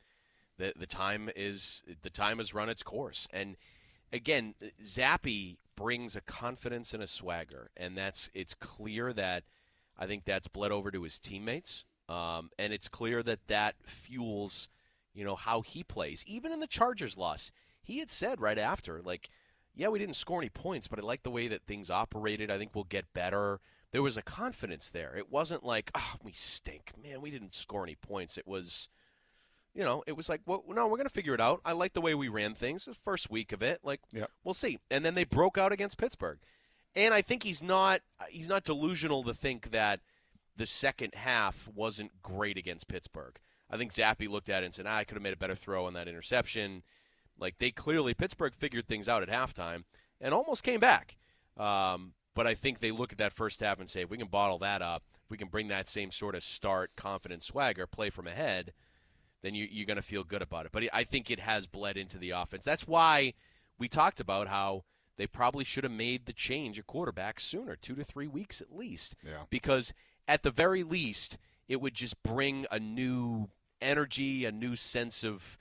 the 0.59 0.75
the 0.79 0.87
time 0.87 1.29
is 1.35 1.83
the 2.03 2.11
time 2.11 2.39
has 2.39 2.55
run 2.55 2.69
its 2.69 2.85
course. 2.85 3.27
And 3.33 3.57
again, 4.13 4.55
Zappe 4.81 5.57
brings 5.75 6.15
a 6.15 6.21
confidence 6.21 6.95
and 6.95 7.03
a 7.03 7.07
swagger, 7.09 7.71
and 7.77 7.97
that's 7.99 8.31
it's 8.33 8.55
clear 8.55 9.13
that 9.13 9.43
I 9.99 10.07
think 10.07 10.25
that's 10.25 10.49
bled 10.49 10.73
over 10.73 10.91
to 10.91 11.03
his 11.03 11.19
teammates, 11.19 11.85
um, 12.09 12.51
and 12.59 12.73
it's 12.73 12.89
clear 12.89 13.23
that 13.25 13.47
that 13.49 13.75
fuels, 13.85 14.69
you 15.15 15.25
know, 15.25 15.35
how 15.37 15.61
he 15.61 15.83
plays. 15.83 16.25
Even 16.27 16.53
in 16.53 16.61
the 16.61 16.67
Chargers 16.67 17.17
loss, 17.17 17.51
he 17.83 17.99
had 17.99 18.11
said 18.11 18.41
right 18.41 18.59
after, 18.59 19.03
like, 19.03 19.29
yeah, 19.75 19.89
we 19.89 19.99
didn't 19.99 20.17
score 20.17 20.41
any 20.41 20.49
points, 20.51 20.89
but 20.89 20.99
I 20.99 21.03
like 21.03 21.23
the 21.23 21.31
way 21.31 21.49
that 21.49 21.63
things 21.67 21.91
operated. 21.91 22.51
I 22.51 22.59
think 22.59 22.75
we'll 22.75 22.85
get 22.85 23.13
better. 23.13 23.61
There 23.93 24.03
was 24.03 24.17
a 24.17 24.23
confidence 24.23 24.91
there. 24.91 25.17
It 25.17 25.31
wasn't 25.31 25.65
like, 25.65 25.91
oh, 25.95 26.15
we 26.23 26.33
stink, 26.33 26.93
man. 27.03 27.21
We 27.21 27.31
didn't 27.31 27.55
score 27.55 27.85
any 27.85 27.95
points. 27.95 28.37
It 28.37 28.47
was, 28.47 28.89
you 29.75 29.83
know, 29.85 30.03
it 30.07 30.17
was 30.17 30.29
like, 30.29 30.43
well, 30.47 30.63
no, 30.69 30.87
we're 30.87 30.97
gonna 30.97 31.09
figure 31.09 31.35
it 31.35 31.41
out. 31.41 31.61
I 31.65 31.73
like 31.73 31.93
the 31.93 32.01
way 32.01 32.15
we 32.15 32.29
ran 32.29 32.55
things. 32.55 32.85
The 32.85 32.95
first 32.95 33.31
week 33.31 33.53
of 33.53 33.63
it, 33.63 33.81
like, 33.83 34.01
Yep. 34.13 34.31
we'll 34.45 34.55
see. 34.55 34.79
And 34.91 35.05
then 35.05 35.15
they 35.15 35.25
broke 35.25 35.57
out 35.57 35.73
against 35.73 35.97
Pittsburgh, 35.97 36.39
and 36.99 37.15
I 37.15 37.23
think 37.23 37.45
he's 37.45 37.63
not 37.63 38.01
he's 38.29 38.49
not 38.49 38.65
delusional 38.65 39.23
to 39.23 39.33
think 39.33 39.71
that 39.71 40.01
the 40.57 40.67
second 40.67 41.15
half 41.15 41.69
wasn't 41.73 42.11
great 42.23 42.59
against 42.59 42.89
Pittsburgh. 42.89 43.39
I 43.71 43.77
think 43.77 43.95
Zappe 43.95 44.29
looked 44.29 44.49
at 44.49 44.63
it 44.63 44.67
and 44.67 44.75
said, 44.75 44.87
ah, 44.89 44.97
I 44.97 45.05
could 45.05 45.15
have 45.15 45.23
made 45.23 45.33
a 45.33 45.37
better 45.37 45.55
throw 45.55 45.87
on 45.87 45.93
that 45.95 46.09
interception. 46.09 46.83
Like 47.39 47.59
they 47.59 47.71
clearly 47.71 48.15
Pittsburgh 48.15 48.55
figured 48.55 48.89
things 48.89 49.09
out 49.09 49.23
at 49.23 49.29
halftime 49.29 49.85
and 50.21 50.35
almost 50.35 50.65
came 50.65 50.81
back. 50.81 51.17
Um, 51.57 52.15
but 52.35 52.47
I 52.47 52.55
think 52.55 52.81
they 52.81 52.91
look 52.91 53.13
at 53.13 53.19
that 53.19 53.33
first 53.33 53.61
half 53.61 53.79
and 53.79 53.89
say, 53.89 54.03
if 54.03 54.11
we 54.11 54.19
can 54.19 54.27
bottle 54.27 54.59
that 54.59 54.83
up, 54.83 55.05
if 55.25 55.31
we 55.31 55.37
can 55.37 55.49
bring 55.49 55.69
that 55.69 55.89
same 55.89 56.11
sort 56.11 56.35
of 56.35 56.43
start, 56.43 56.93
confident 56.97 57.43
swagger, 57.43 57.87
play 57.87 58.11
from 58.11 58.27
ahead, 58.27 58.73
then 59.43 59.55
you, 59.55 59.69
you're 59.71 59.87
going 59.87 59.97
to 59.97 60.03
feel 60.03 60.25
good 60.25 60.43
about 60.43 60.67
it. 60.67 60.73
But 60.73 60.85
I 60.93 61.05
think 61.05 61.31
it 61.31 61.41
has 61.41 61.67
bled 61.67 61.97
into 61.97 62.19
the 62.19 62.31
offense. 62.31 62.65
That's 62.65 62.89
why 62.89 63.35
we 63.79 63.89
talked 63.89 64.19
about 64.19 64.49
how 64.49 64.85
they 65.19 65.27
probably 65.27 65.65
should 65.65 65.85
have 65.85 65.93
made 65.93 66.25
the 66.25 66.33
change 66.33 66.79
at 66.79 66.87
quarterback 66.87 67.41
sooner, 67.41 67.77
two 67.77 67.95
to 67.97 68.05
three 68.05 68.27
weeks 68.29 68.63
at 68.63 68.75
least. 68.75 69.15
Yeah. 69.23 69.43
Because 69.51 69.93
at 70.27 70.43
the 70.43 70.51
very 70.51 70.83
least, 70.83 71.37
it 71.69 71.81
would 71.83 71.93
just 71.95 72.23
bring 72.23 72.65
a 72.71 72.79
new 72.79 73.51
energy, 73.83 74.45
a 74.47 74.53
new 74.53 74.75
sense 74.77 75.25
of, 75.25 75.59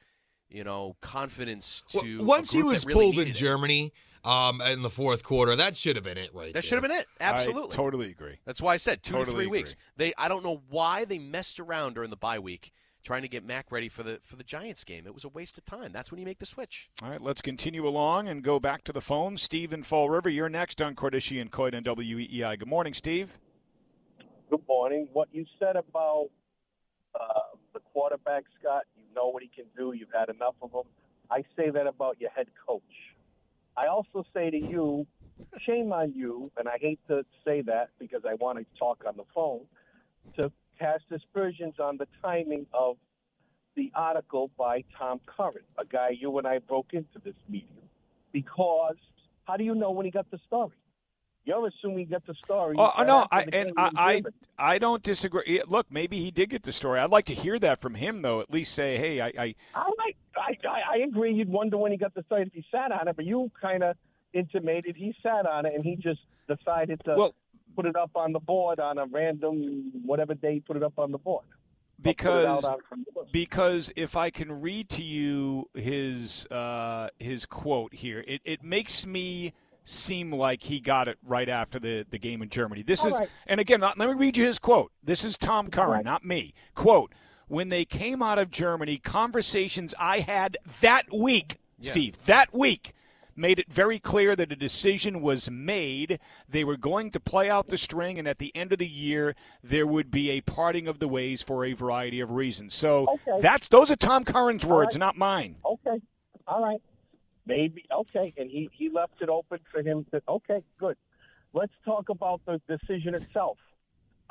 you 0.49 0.63
know, 0.63 0.95
confidence 1.01 1.83
Well, 1.93 2.03
to. 2.03 2.17
a 2.21 2.23
Once 2.23 2.51
he 2.51 2.63
was 2.63 2.85
really 2.85 2.93
pulled 3.05 3.13
in 3.15 3.19
needed 3.25 3.35
it. 3.35 3.39
Germany 3.39 3.93
um, 4.23 4.61
in 4.61 4.81
the 4.83 4.89
fourth 4.89 5.23
quarter, 5.23 5.55
that 5.55 5.75
should 5.75 5.95
have 5.95 6.05
been 6.05 6.17
it 6.17 6.33
right 6.33 6.47
That 6.47 6.53
there. 6.53 6.61
should 6.61 6.75
have 6.75 6.83
been 6.83 6.91
it. 6.99 7.07
Absolutely. 7.19 7.71
I 7.71 7.75
totally 7.75 8.09
agree. 8.11 8.37
That's 8.45 8.61
why 8.61 8.73
I 8.73 8.77
said 8.77 9.01
two 9.03 9.17
to 9.17 9.25
three 9.25 9.33
agree. 9.45 9.47
weeks. 9.47 9.75
They 9.97 10.13
I 10.17 10.27
don't 10.27 10.43
know 10.43 10.61
why 10.69 11.05
they 11.05 11.17
messed 11.19 11.59
around 11.59 11.95
during 11.95 12.09
the 12.09 12.15
bye 12.17 12.39
week 12.39 12.71
trying 13.07 13.21
to 13.21 13.29
get 13.29 13.45
Mac 13.45 13.71
ready 13.71 13.87
for 13.87 14.03
the 14.03 14.19
for 14.25 14.35
the 14.35 14.43
Giants 14.43 14.83
game. 14.83 15.07
It 15.07 15.13
was 15.13 15.23
a 15.23 15.29
waste 15.29 15.57
of 15.57 15.63
time. 15.63 15.93
That's 15.93 16.11
when 16.11 16.19
you 16.19 16.25
make 16.25 16.39
the 16.39 16.45
switch. 16.45 16.89
All 17.01 17.09
right, 17.09 17.21
let's 17.21 17.41
continue 17.41 17.87
along 17.87 18.27
and 18.27 18.43
go 18.43 18.59
back 18.59 18.83
to 18.83 18.91
the 18.91 18.99
phone. 18.99 19.37
Steve 19.37 19.71
in 19.71 19.83
Fall 19.83 20.09
River, 20.09 20.27
you're 20.29 20.49
next 20.49 20.81
on 20.81 20.93
Cordischi 20.93 21.39
and 21.39 21.49
Coit 21.49 21.73
on 21.73 21.85
WEEI. 21.85 22.59
Good 22.59 22.67
morning, 22.67 22.93
Steve. 22.93 23.39
Good 24.49 24.59
morning. 24.67 25.07
What 25.13 25.29
you 25.31 25.45
said 25.57 25.77
about 25.77 26.27
uh, 27.15 27.55
the 27.73 27.79
quarterback, 27.93 28.43
Scott, 28.59 28.83
you 28.97 29.03
know 29.15 29.29
what 29.29 29.41
he 29.41 29.49
can 29.55 29.65
do. 29.77 29.93
You've 29.93 30.11
had 30.13 30.27
enough 30.27 30.55
of 30.61 30.73
him. 30.73 30.91
I 31.31 31.43
say 31.55 31.69
that 31.69 31.87
about 31.87 32.19
your 32.19 32.31
head 32.31 32.47
coach. 32.67 32.81
I 33.77 33.87
also 33.87 34.25
say 34.33 34.49
to 34.49 34.57
you, 34.57 35.07
shame 35.65 35.93
on 35.93 36.11
you, 36.13 36.51
and 36.57 36.67
I 36.67 36.77
hate 36.77 36.99
to 37.07 37.23
say 37.45 37.61
that 37.61 37.89
because 37.99 38.23
I 38.29 38.33
want 38.33 38.59
to 38.59 38.65
talk 38.77 39.03
on 39.07 39.15
the 39.15 39.23
phone, 39.33 39.61
to 40.35 40.51
cast 40.79 41.03
aspersions 41.11 41.75
on 41.79 41.97
the 41.97 42.07
timing 42.21 42.65
of 42.73 42.97
the 43.75 43.91
article 43.95 44.49
by 44.57 44.83
Tom 44.97 45.19
Curran, 45.25 45.63
a 45.77 45.85
guy 45.85 46.09
you 46.19 46.37
and 46.37 46.47
I 46.47 46.59
broke 46.59 46.93
into 46.93 47.19
this 47.23 47.35
medium. 47.47 47.71
Because 48.31 48.95
how 49.45 49.57
do 49.57 49.63
you 49.63 49.75
know 49.75 49.91
when 49.91 50.05
he 50.05 50.11
got 50.11 50.29
the 50.31 50.39
story? 50.47 50.75
You're 51.45 51.65
assuming 51.67 51.99
he 51.99 52.05
got 52.05 52.25
the 52.25 52.33
story. 52.43 52.75
Oh 52.77 52.91
right 52.97 53.07
no, 53.07 53.25
I 53.31 53.45
and 53.53 53.71
I, 53.77 53.91
I 53.95 54.73
I 54.73 54.77
don't 54.79 55.01
disagree. 55.01 55.61
Look, 55.65 55.87
maybe 55.89 56.19
he 56.19 56.29
did 56.29 56.49
get 56.49 56.63
the 56.63 56.73
story. 56.73 56.99
I'd 56.99 57.09
like 57.09 57.23
to 57.25 57.33
hear 57.33 57.57
that 57.59 57.79
from 57.79 57.95
him, 57.95 58.21
though. 58.21 58.41
At 58.41 58.51
least 58.51 58.73
say, 58.73 58.97
hey, 58.97 59.21
I, 59.21 59.27
I 59.27 59.55
I, 59.73 59.91
I, 60.35 60.57
I, 60.67 60.81
I 60.95 60.97
agree. 61.07 61.33
You'd 61.33 61.47
wonder 61.47 61.77
when 61.77 61.93
he 61.93 61.97
got 61.97 62.13
the 62.13 62.23
story 62.23 62.41
if 62.41 62.51
he 62.51 62.65
sat 62.69 62.91
on 62.91 63.07
it, 63.07 63.15
but 63.15 63.23
you 63.23 63.49
kind 63.61 63.81
of 63.81 63.95
intimated 64.33 64.97
he 64.97 65.15
sat 65.23 65.45
on 65.45 65.65
it 65.65 65.73
and 65.73 65.85
he 65.85 65.95
just 65.95 66.19
decided 66.49 67.01
to 67.05 67.15
well 67.15 67.35
put 67.77 67.85
it 67.85 67.95
up 67.95 68.11
on 68.15 68.33
the 68.33 68.39
board 68.39 68.79
on 68.79 68.97
a 68.97 69.05
random 69.05 69.91
whatever 70.03 70.33
day 70.33 70.55
he 70.55 70.59
put 70.59 70.75
it 70.75 70.83
up 70.83 70.97
on 70.97 71.11
the 71.11 71.17
board. 71.19 71.45
Or 71.45 71.53
put 72.03 72.09
it 72.09 72.17
because 72.17 72.63
on- 72.65 72.79
from 72.89 73.05
the 73.13 73.19
list. 73.19 73.31
because 73.31 73.91
if 73.95 74.15
I 74.17 74.29
can 74.31 74.51
read 74.61 74.89
to 74.89 75.03
you 75.03 75.69
his 75.75 76.45
uh, 76.47 77.09
his 77.19 77.45
quote 77.45 77.93
here, 77.93 78.23
it, 78.27 78.41
it 78.43 78.63
makes 78.63 79.05
me 79.05 79.53
seem 79.85 80.33
like 80.33 80.63
he 80.63 80.79
got 80.81 81.07
it 81.07 81.17
right 81.23 81.47
after 81.47 81.79
the, 81.79 82.05
the 82.09 82.17
game 82.19 82.41
in 82.41 82.49
Germany. 82.49 82.81
This 82.83 83.01
All 83.01 83.07
is 83.07 83.13
right. 83.13 83.29
and 83.45 83.59
again, 83.61 83.79
let 83.81 83.97
me 83.97 84.05
read 84.13 84.35
you 84.35 84.45
his 84.45 84.59
quote. 84.59 84.91
This 85.03 85.23
is 85.23 85.37
Tom 85.37 85.69
Curran, 85.69 85.89
right. 85.91 86.05
not 86.05 86.25
me. 86.25 86.53
Quote: 86.75 87.13
When 87.47 87.69
they 87.69 87.85
came 87.85 88.21
out 88.23 88.39
of 88.39 88.49
Germany, 88.51 88.97
conversations 88.97 89.93
I 89.99 90.19
had 90.19 90.57
that 90.81 91.05
week, 91.13 91.57
Steve, 91.81 92.25
that 92.25 92.53
week. 92.53 92.93
Made 93.39 93.59
it 93.59 93.71
very 93.71 93.99
clear 93.99 94.35
that 94.35 94.51
a 94.51 94.55
decision 94.55 95.21
was 95.21 95.49
made. 95.51 96.19
They 96.49 96.63
were 96.63 96.75
going 96.75 97.11
to 97.11 97.19
play 97.19 97.51
out 97.51 97.67
the 97.67 97.77
string, 97.77 98.17
and 98.17 98.27
at 98.27 98.39
the 98.39 98.51
end 98.55 98.73
of 98.73 98.79
the 98.79 98.87
year, 98.87 99.35
there 99.61 99.85
would 99.85 100.09
be 100.09 100.31
a 100.31 100.41
parting 100.41 100.87
of 100.87 100.97
the 100.97 101.07
ways 101.07 101.43
for 101.43 101.63
a 101.63 101.73
variety 101.73 102.19
of 102.19 102.31
reasons. 102.31 102.73
So 102.73 103.07
Okay. 103.27 103.39
that's 103.39 103.67
those 103.67 103.91
are 103.91 103.95
Tom 103.95 104.25
Curran's 104.25 104.65
words, 104.65 104.95
right. 104.95 104.99
not 104.99 105.17
mine. 105.17 105.57
Okay, 105.63 106.01
all 106.47 106.63
right, 106.63 106.81
maybe 107.45 107.85
okay, 107.93 108.33
and 108.37 108.49
he 108.49 108.69
he 108.73 108.89
left 108.89 109.21
it 109.21 109.29
open 109.29 109.59
for 109.71 109.81
him 109.81 110.03
to. 110.11 110.21
Okay, 110.27 110.63
good. 110.79 110.97
Let's 111.53 111.73
talk 111.85 112.09
about 112.09 112.41
the 112.47 112.59
decision 112.67 113.13
itself. 113.13 113.59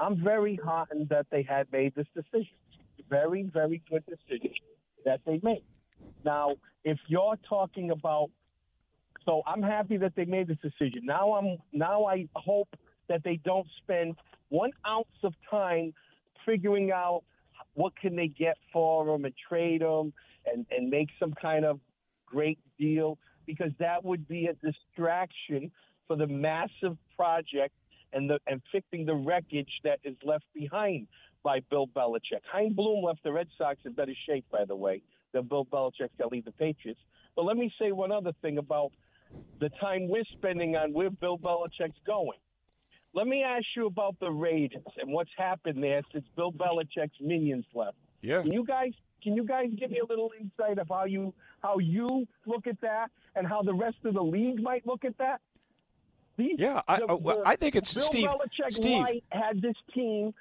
I'm 0.00 0.22
very 0.22 0.56
heartened 0.56 1.10
that 1.10 1.26
they 1.30 1.42
had 1.42 1.70
made 1.70 1.94
this 1.94 2.06
decision. 2.14 2.56
Very, 3.08 3.44
very 3.44 3.82
good 3.88 4.04
decision 4.06 4.50
that 5.04 5.20
they 5.24 5.38
made. 5.44 5.62
Now, 6.24 6.56
if 6.84 6.98
you're 7.06 7.38
talking 7.48 7.90
about, 7.92 8.30
so 9.26 9.42
I'm 9.46 9.62
happy 9.62 9.96
that 9.98 10.14
they 10.16 10.24
made 10.24 10.46
this 10.46 10.58
decision. 10.62 11.02
Now 11.04 11.34
I'm 11.34 11.58
now 11.72 12.04
I 12.04 12.26
hope 12.34 12.68
that 13.08 13.22
they 13.24 13.38
don't 13.44 13.66
spend 13.82 14.16
one 14.48 14.70
ounce 14.86 15.06
of 15.22 15.34
time 15.50 15.92
figuring 16.46 16.92
out 16.92 17.22
what 17.74 17.94
can 17.96 18.16
they 18.16 18.28
get 18.28 18.56
for 18.72 19.14
him 19.14 19.24
and 19.24 19.34
trade 19.48 19.82
him 19.82 20.12
and 20.46 20.64
and 20.70 20.88
make 20.88 21.08
some 21.20 21.34
kind 21.34 21.64
of 21.64 21.80
great 22.24 22.58
deal 22.78 23.18
because 23.46 23.72
that 23.78 24.04
would 24.04 24.26
be 24.28 24.46
a 24.46 24.54
distraction 24.54 25.70
for 26.06 26.16
the 26.16 26.26
massive 26.26 26.96
project 27.16 27.74
and 28.12 28.30
the 28.30 28.38
and 28.46 28.62
fixing 28.72 29.04
the 29.04 29.14
wreckage 29.14 29.80
that 29.84 29.98
is 30.04 30.16
left 30.24 30.44
behind 30.54 31.08
by 31.42 31.60
Bill 31.70 31.86
Belichick. 31.86 32.42
Chaim 32.50 32.74
Bloom 32.74 33.04
left 33.04 33.22
the 33.22 33.32
Red 33.32 33.48
Sox 33.58 33.78
in 33.84 33.92
better 33.92 34.14
shape, 34.28 34.44
by 34.50 34.64
the 34.64 34.74
way, 34.74 35.02
than 35.32 35.46
Bill 35.46 35.64
Belichick's 35.64 36.16
to 36.20 36.28
leave 36.28 36.44
the 36.44 36.52
Patriots. 36.52 37.00
But 37.36 37.44
let 37.44 37.56
me 37.56 37.72
say 37.80 37.92
one 37.92 38.10
other 38.10 38.32
thing 38.42 38.58
about 38.58 38.90
the 39.60 39.68
time 39.80 40.08
we're 40.08 40.24
spending 40.32 40.76
on 40.76 40.92
where 40.92 41.10
Bill 41.10 41.38
Belichick's 41.38 41.98
going. 42.06 42.38
Let 43.14 43.26
me 43.26 43.42
ask 43.42 43.64
you 43.74 43.86
about 43.86 44.16
the 44.20 44.30
Raiders 44.30 44.82
and 45.00 45.10
what's 45.12 45.30
happened 45.38 45.82
there 45.82 46.02
since 46.12 46.26
Bill 46.36 46.52
Belichick's 46.52 47.18
minions 47.20 47.64
left. 47.74 47.96
Yeah. 48.20 48.42
Can 48.42 48.52
you 48.52 48.64
guys 48.64 48.92
can 49.22 49.34
you 49.34 49.44
guys 49.44 49.66
give 49.78 49.90
me 49.90 49.98
a 50.00 50.04
little 50.06 50.30
insight 50.38 50.78
of 50.78 50.88
how 50.88 51.04
you 51.06 51.32
how 51.62 51.78
you 51.78 52.26
look 52.46 52.66
at 52.66 52.80
that 52.82 53.10
and 53.34 53.46
how 53.46 53.62
the 53.62 53.72
rest 53.74 53.96
of 54.04 54.14
the 54.14 54.22
league 54.22 54.62
might 54.62 54.86
look 54.86 55.04
at 55.04 55.16
that? 55.18 55.40
These, 56.36 56.58
Yeah, 56.58 56.82
I- 56.86 57.00
the- 57.00 57.06
the- 57.06 57.42
I 57.46 57.56
think 57.56 57.76
it's- 57.76 57.94
Bill 57.94 58.02
Steve, 58.02 58.28
Belichick 58.28 58.72
Steve. 58.74 59.22
Had 59.32 59.62
this 59.62 59.74
team 59.94 60.34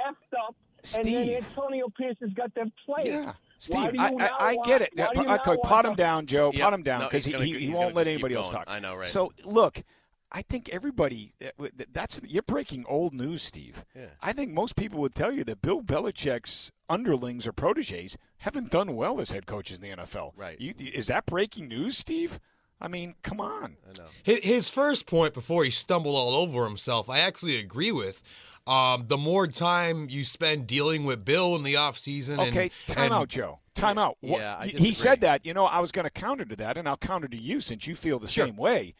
effed 0.00 0.38
up, 0.46 0.56
and 0.78 0.86
Steve. 0.86 1.04
then 1.26 1.44
Antonio 1.44 1.88
Pierce 1.90 2.16
has 2.20 2.30
got 2.30 2.54
them 2.54 2.72
playing. 2.86 3.08
Yeah. 3.08 3.34
Why 3.68 3.88
Steve, 3.88 4.00
I, 4.00 4.10
I, 4.18 4.30
I 4.38 4.56
get 4.66 4.82
it. 4.82 4.90
why 4.94 5.08
do 5.14 5.20
you 5.20 5.26
okay, 5.28 5.56
pot 5.62 5.70
want 5.70 5.86
him 5.86 5.94
down, 5.94 6.26
Joe. 6.26 6.50
Yeah, 6.52 6.64
Pot 6.64 6.74
him 6.74 6.82
down 6.82 7.00
because 7.00 7.24
he's 7.24 7.34
he, 7.36 7.52
he, 7.52 7.58
he 7.66 7.68
won't 7.70 7.94
let 7.94 8.04
just 8.04 8.16
keep 8.16 8.24
anybody 8.24 8.34
else 8.34 8.50
talk. 8.50 8.64
I 8.66 8.78
know, 8.78 8.94
right. 8.96 9.08
So 9.08 9.32
look, 9.44 9.82
I 10.30 10.42
think 10.42 10.68
everybody 10.70 11.32
uh, 11.42 11.68
that's 11.92 12.20
you're 12.26 12.42
breaking 12.42 12.84
old 12.86 13.14
news, 13.14 13.42
Steve. 13.42 13.84
Yeah. 13.94 14.06
I 14.20 14.32
think 14.32 14.52
most 14.52 14.76
people 14.76 15.00
would 15.00 15.14
tell 15.14 15.32
you 15.32 15.44
that 15.44 15.62
Bill 15.62 15.82
Belichick's 15.82 16.72
underlings 16.88 17.46
or 17.46 17.52
proteges 17.52 18.18
haven't 18.38 18.70
done 18.70 18.94
well 18.96 19.20
as 19.20 19.30
head 19.30 19.46
coaches 19.46 19.78
in 19.78 19.90
the 19.90 19.96
NFL. 20.02 20.32
Right. 20.36 20.60
You, 20.60 20.74
is 20.78 21.06
that 21.06 21.26
breaking 21.26 21.68
news, 21.68 21.96
Steve? 21.96 22.40
I 22.80 22.88
mean, 22.88 23.14
come 23.22 23.40
on. 23.40 23.76
I 23.88 23.98
know. 23.98 24.08
His, 24.22 24.44
his 24.44 24.70
first 24.70 25.06
point 25.06 25.32
before 25.32 25.64
he 25.64 25.70
stumbled 25.70 26.14
all 26.14 26.34
over 26.34 26.64
himself, 26.64 27.08
I 27.08 27.20
actually 27.20 27.58
agree 27.58 27.92
with. 27.92 28.20
Um, 28.66 29.04
the 29.06 29.16
more 29.16 29.46
time 29.46 30.08
you 30.10 30.24
spend 30.24 30.66
dealing 30.66 31.04
with 31.04 31.24
Bill 31.24 31.54
in 31.54 31.62
the 31.62 31.74
offseason. 31.74 32.38
Okay, 32.48 32.70
and, 32.88 32.96
time 32.96 33.04
and 33.06 33.14
out, 33.14 33.28
Joe. 33.28 33.60
Time 33.74 33.96
out. 33.98 34.16
Yeah, 34.20 34.56
I 34.58 34.66
he- 34.68 34.86
he 34.86 34.94
said 34.94 35.20
that. 35.20 35.46
You 35.46 35.54
know, 35.54 35.66
I 35.66 35.78
was 35.80 35.92
going 35.92 36.04
to 36.04 36.10
counter 36.10 36.44
to 36.44 36.56
that, 36.56 36.76
and 36.76 36.88
I'll 36.88 36.96
counter 36.96 37.28
to 37.28 37.36
you 37.36 37.60
since 37.60 37.86
you 37.86 37.94
feel 37.94 38.18
the 38.18 38.26
Sure. 38.26 38.46
same 38.46 38.56
way. 38.56 38.94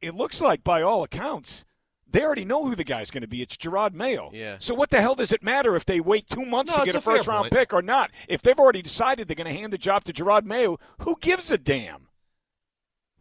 It 0.00 0.14
looks 0.14 0.40
like, 0.40 0.64
by 0.64 0.82
all 0.82 1.02
accounts, 1.02 1.64
they 2.10 2.22
already 2.24 2.44
know 2.44 2.64
who 2.66 2.74
the 2.74 2.84
guy's 2.84 3.10
going 3.10 3.22
to 3.22 3.28
be. 3.28 3.42
It's 3.42 3.56
Jerod 3.56 3.92
Mayo. 3.94 4.30
Yeah. 4.32 4.56
So 4.58 4.74
what 4.74 4.90
the 4.90 5.00
hell 5.00 5.14
does 5.14 5.32
it 5.32 5.42
matter 5.42 5.76
if 5.76 5.84
they 5.84 6.00
wait 6.00 6.28
two 6.28 6.44
months 6.44 6.72
No, 6.72 6.80
to 6.80 6.84
get 6.86 6.94
a, 6.94 6.98
a 6.98 7.00
first 7.00 7.26
round 7.28 7.42
point. 7.44 7.52
pick 7.52 7.72
or 7.72 7.82
not? 7.82 8.10
If 8.28 8.42
they've 8.42 8.58
already 8.58 8.82
decided 8.82 9.28
they're 9.28 9.34
going 9.36 9.52
to 9.52 9.58
hand 9.58 9.72
the 9.72 9.78
job 9.78 10.04
to 10.04 10.12
Jerod 10.12 10.44
Mayo, 10.44 10.78
who 10.98 11.16
gives 11.20 11.50
a 11.50 11.58
damn? 11.58 12.08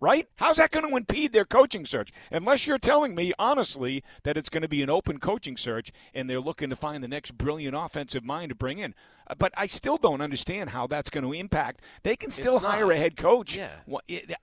Right? 0.01 0.27
How's 0.37 0.57
that 0.57 0.71
going 0.71 0.89
to 0.89 0.95
impede 0.97 1.31
their 1.31 1.45
coaching 1.45 1.85
search? 1.85 2.11
Unless 2.31 2.65
you're 2.65 2.79
telling 2.79 3.13
me, 3.13 3.33
honestly, 3.37 4.03
that 4.23 4.35
it's 4.35 4.49
going 4.49 4.63
to 4.63 4.67
be 4.67 4.81
an 4.81 4.89
open 4.89 5.19
coaching 5.19 5.55
search 5.55 5.91
and 6.13 6.27
they're 6.27 6.39
looking 6.39 6.71
to 6.71 6.75
find 6.75 7.03
the 7.03 7.07
next 7.07 7.37
brilliant 7.37 7.75
offensive 7.77 8.23
mind 8.25 8.49
to 8.49 8.55
bring 8.55 8.79
in. 8.79 8.95
Uh, 9.27 9.35
But 9.37 9.53
I 9.55 9.67
still 9.67 9.97
don't 9.97 10.19
understand 10.19 10.71
how 10.71 10.87
that's 10.87 11.11
going 11.11 11.23
to 11.23 11.33
impact. 11.33 11.81
They 12.01 12.15
can 12.15 12.31
still 12.31 12.55
It's 12.55 12.63
not. 12.63 12.73
hire 12.73 12.91
a 12.91 12.97
head 12.97 13.15
coach. 13.15 13.55
Yeah. 13.55 13.69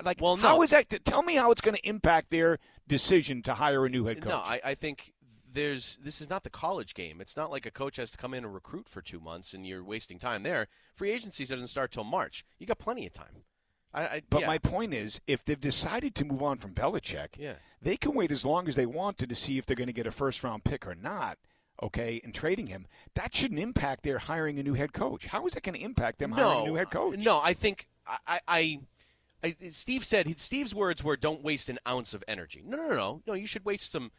Like, 0.01 0.21
Well, 0.21 0.37
how 0.37 0.57
no. 0.59 0.63
is 0.63 0.71
that? 0.71 0.89
Tell 1.05 1.25
me 1.25 1.35
how 1.35 1.51
it's 1.51 1.61
going 1.61 1.77
to 1.77 1.89
impact 1.89 2.31
their 2.31 2.61
decision 2.87 3.43
to 3.43 3.55
hire 3.55 3.85
a 3.85 3.89
new 3.89 4.05
head 4.07 4.21
coach. 4.23 4.29
No, 4.31 4.37
I, 4.39 4.61
I 4.65 4.75
think 4.77 5.13
there's 5.53 5.99
this 6.01 6.21
is 6.21 6.31
not 6.31 6.45
the 6.45 6.51
college 6.51 6.95
game. 6.95 7.21
It's 7.21 7.37
not 7.37 7.51
like 7.51 7.67
a 7.67 7.73
coach 7.73 7.97
has 7.97 8.13
to 8.13 8.17
come 8.19 8.33
in 8.33 8.45
and 8.45 8.55
recruit 8.55 8.89
for 8.89 9.03
two 9.03 9.19
months 9.19 9.55
and 9.55 9.67
you're 9.67 9.83
wasting 9.83 10.21
time 10.21 10.45
there. 10.45 10.69
Free 10.95 11.11
agency 11.11 11.45
doesn't 11.47 11.67
start 11.69 11.91
till 11.91 12.05
March. 12.05 12.45
You 12.61 12.67
got 12.67 12.79
plenty 12.79 13.07
of 13.07 13.13
time. 13.13 13.43
I, 13.95 14.03
I 14.03 14.23
But 14.29 14.43
yeah. 14.43 14.47
my 14.47 14.59
point 14.59 14.93
is, 14.95 15.21
if 15.27 15.45
they've 15.45 15.61
decided 15.61 16.15
to 16.17 16.25
move 16.25 16.43
on 16.43 16.59
from 16.59 16.73
Belichick, 16.75 17.29
Yeah. 17.39 17.55
they 17.81 17.97
can 17.97 18.15
wait 18.15 18.31
as 18.31 18.45
long 18.45 18.69
as 18.69 18.77
they 18.77 18.87
want 18.87 19.19
to 19.19 19.27
to 19.27 19.35
see 19.35 19.59
if 19.59 19.67
they're 19.67 19.77
going 19.77 19.87
to 19.89 19.93
get 19.93 20.07
a 20.07 20.11
first 20.13 20.43
round 20.45 20.65
pick 20.65 20.87
or 20.87 20.95
not. 20.95 21.39
Okay, 21.81 22.21
and 22.25 22.35
trading 22.35 22.67
him, 22.67 22.89
that 23.15 23.37
shouldn't 23.37 23.61
impact 23.61 24.03
their 24.03 24.19
hiring 24.19 24.59
a 24.59 24.65
new 24.65 24.75
head 24.75 24.93
coach. 24.93 25.27
How 25.27 25.47
is 25.47 25.53
that 25.55 25.63
going 25.63 25.77
to 25.79 25.81
impact 25.85 26.19
them 26.19 26.33
hiring 26.33 26.51
no, 26.55 26.63
a 26.65 26.67
new 26.67 26.75
head 26.75 26.91
coach? 26.91 27.19
No, 27.21 27.41
I 27.41 27.53
think 27.55 27.87
I, 28.05 28.19
I, 28.27 28.41
I, 28.49 28.81
I 29.45 29.69
Steve 29.69 30.05
said 30.05 30.41
Steve's 30.41 30.75
words 30.75 31.05
were, 31.05 31.17
"Don't 31.17 31.41
waste 31.45 31.69
an 31.69 31.79
ounce 31.87 32.15
of 32.15 32.25
energy." 32.27 32.65
No, 32.67 32.77
no, 32.77 32.89
no, 32.89 32.97
no. 32.97 33.23
No, 33.29 33.33
you 33.35 33.47
should 33.47 33.65
waste 33.65 33.93
some. 33.93 34.11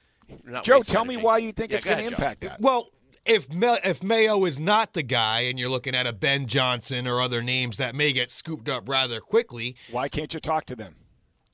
Joe, 0.64 0.76
waste 0.78 0.88
some 0.88 0.94
tell 0.94 1.04
me 1.06 1.18
why 1.18 1.40
you 1.40 1.52
think 1.52 1.72
Yeah, 1.72 1.78
it's 1.78 1.86
going 1.86 1.98
to 1.98 2.04
ahead, 2.04 2.12
Joe. 2.12 2.16
impact 2.24 2.42
that. 2.42 2.62
Well, 2.62 2.88
if 3.26 3.54
Ma- 3.54 3.78
if 3.84 4.02
Mayo 4.04 4.46
is 4.46 4.60
not 4.60 4.94
the 4.94 5.04
guy, 5.04 5.42
and 5.42 5.60
you're 5.60 5.70
looking 5.70 5.96
at 5.96 6.08
a 6.08 6.14
Ben 6.14 6.48
Johnson 6.48 7.08
or 7.08 7.22
other 7.22 7.42
names 7.42 7.78
that 7.78 7.96
may 7.96 8.12
get 8.14 8.32
scooped 8.32 8.70
up 8.70 8.88
rather 8.90 9.20
quickly, 9.20 9.76
Why 9.92 10.10
can't 10.10 10.34
you 10.34 10.40
talk 10.40 10.66
to 10.66 10.76
them? 10.76 10.96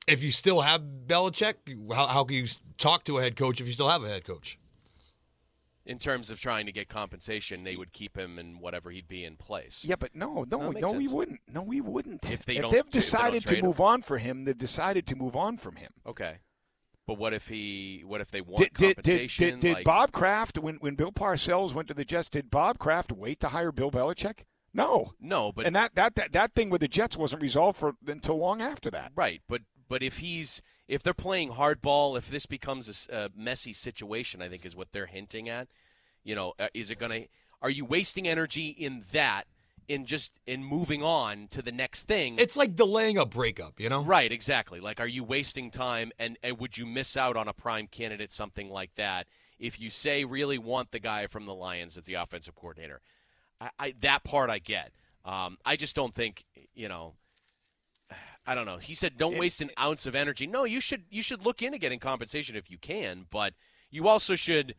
if 0.07 0.21
you 0.23 0.31
still 0.31 0.61
have 0.61 0.81
Belichick, 1.07 1.55
how, 1.93 2.07
how 2.07 2.23
can 2.23 2.37
you 2.37 2.45
talk 2.77 3.03
to 3.05 3.17
a 3.17 3.21
head 3.23 3.35
coach 3.35 3.59
if 3.59 3.67
you 3.67 3.73
still 3.73 3.89
have 3.89 4.03
a 4.03 4.07
head 4.09 4.23
coach? 4.25 4.57
In 5.87 5.99
terms 5.99 6.31
of 6.31 6.39
trying 6.39 6.65
to 6.65 6.71
get 6.71 6.89
compensation, 6.89 7.63
they 7.63 7.75
would 7.75 7.93
keep 7.93 8.17
him 8.17 8.39
in 8.39 8.57
whatever 8.59 8.89
he'd 8.89 9.07
be 9.07 9.23
in 9.23 9.35
place. 9.35 9.85
Yeah, 9.85 9.95
but 9.99 10.15
no, 10.15 10.43
no, 10.49 10.71
that 10.71 10.81
no, 10.81 10.93
makes 10.93 10.93
we 10.93 11.07
wouldn't. 11.07 11.41
No, 11.51 11.61
we 11.61 11.79
wouldn't. 11.79 12.31
If 12.31 12.43
they 12.45 12.55
if 12.55 12.61
don't- 12.63 12.71
they've 12.71 12.79
if 12.79 12.85
they 12.85 12.91
don't 12.91 12.91
decided 12.91 13.41
to 13.43 13.47
trade 13.49 13.59
him? 13.59 13.65
move 13.65 13.79
on 13.79 14.01
for 14.01 14.17
him, 14.17 14.45
they've 14.45 14.57
decided 14.57 15.05
to 15.07 15.15
move 15.15 15.35
on 15.35 15.57
from 15.57 15.75
him. 15.75 15.91
Okay. 16.07 16.37
But 17.07 17.17
what 17.17 17.33
if 17.33 17.47
he? 17.47 18.03
What 18.05 18.21
if 18.21 18.31
they 18.31 18.41
want 18.41 18.57
Did, 18.57 18.73
did, 18.73 19.03
did, 19.03 19.29
did, 19.29 19.59
did 19.59 19.73
like, 19.75 19.85
Bob 19.85 20.11
Kraft, 20.11 20.57
when, 20.57 20.75
when 20.77 20.95
Bill 20.95 21.11
Parcells 21.11 21.73
went 21.73 21.87
to 21.89 21.93
the 21.93 22.05
Jets, 22.05 22.29
did 22.29 22.49
Bob 22.49 22.79
Kraft 22.79 23.11
wait 23.11 23.39
to 23.41 23.49
hire 23.49 23.71
Bill 23.71 23.91
Belichick? 23.91 24.45
No. 24.73 25.13
No, 25.21 25.51
but 25.51 25.65
and 25.65 25.75
that, 25.75 25.95
that, 25.95 26.15
that, 26.15 26.31
that 26.33 26.53
thing 26.53 26.69
with 26.69 26.81
the 26.81 26.87
Jets 26.87 27.15
wasn't 27.15 27.41
resolved 27.41 27.77
for 27.77 27.95
until 28.07 28.37
long 28.37 28.61
after 28.61 28.89
that. 28.91 29.11
Right, 29.15 29.41
but 29.47 29.61
but 29.87 30.03
if 30.03 30.17
he's 30.17 30.61
if 30.87 31.01
they're 31.01 31.13
playing 31.13 31.51
hardball, 31.51 32.17
if 32.17 32.29
this 32.29 32.45
becomes 32.45 33.09
a 33.11 33.29
messy 33.35 33.73
situation, 33.73 34.41
I 34.41 34.49
think 34.49 34.65
is 34.65 34.75
what 34.75 34.91
they're 34.91 35.05
hinting 35.05 35.47
at. 35.47 35.67
You 36.23 36.35
know, 36.35 36.53
uh, 36.59 36.67
is 36.73 36.89
it 36.89 36.99
going 36.99 37.23
to? 37.23 37.27
Are 37.61 37.69
you 37.69 37.85
wasting 37.85 38.27
energy 38.27 38.67
in 38.67 39.03
that? 39.11 39.45
In 39.87 40.05
just 40.05 40.33
in 40.47 40.63
moving 40.63 41.03
on 41.03 41.47
to 41.49 41.61
the 41.61 41.71
next 41.71 42.03
thing? 42.03 42.37
It's 42.39 42.57
like 42.57 42.75
delaying 42.75 43.17
a 43.17 43.25
breakup, 43.25 43.79
you 43.79 43.87
know? 43.89 44.03
right, 44.03 44.31
exactly. 44.31 44.79
Like, 44.79 44.99
are 44.99 45.07
you 45.07 45.23
wasting 45.23 45.69
time? 45.69 46.11
And, 46.17 46.37
and 46.41 46.59
would 46.59 46.77
you 46.77 46.85
miss 46.85 47.15
out 47.15 47.37
on 47.37 47.47
a 47.47 47.53
prime 47.53 47.87
candidate, 47.87 48.31
something 48.31 48.69
like 48.69 48.95
that, 48.95 49.27
if 49.59 49.79
you 49.79 49.89
say 49.89 50.25
really 50.25 50.57
want 50.57 50.91
the 50.91 50.99
guy 50.99 51.27
from 51.27 51.45
the 51.45 51.53
Lions 51.53 51.97
as 51.97 52.05
the 52.05 52.15
offensive 52.15 52.55
coordinator? 52.55 53.01
I, 53.61 53.69
I 53.79 53.93
that 54.01 54.23
part 54.23 54.49
I 54.49 54.59
get. 54.59 54.91
Um, 55.23 55.57
I 55.65 55.75
just 55.75 55.95
don't 55.95 56.13
think 56.13 56.45
you 56.73 56.87
know. 56.87 57.13
I 58.47 58.53
don't 58.53 58.65
know. 58.67 58.77
He 58.77 58.93
said, 58.93 59.17
"Don't 59.17 59.37
waste 59.37 59.61
an 59.61 59.71
ounce 59.79 60.05
of 60.05 60.13
energy." 60.13 60.45
No, 60.45 60.65
you 60.65 60.79
should 60.79 61.03
you 61.09 61.23
should 61.23 61.43
look 61.43 61.63
into 61.63 61.77
getting 61.77 61.99
compensation 61.99 62.55
if 62.55 62.69
you 62.69 62.77
can, 62.77 63.25
but 63.31 63.53
you 63.89 64.07
also 64.07 64.35
should 64.35 64.75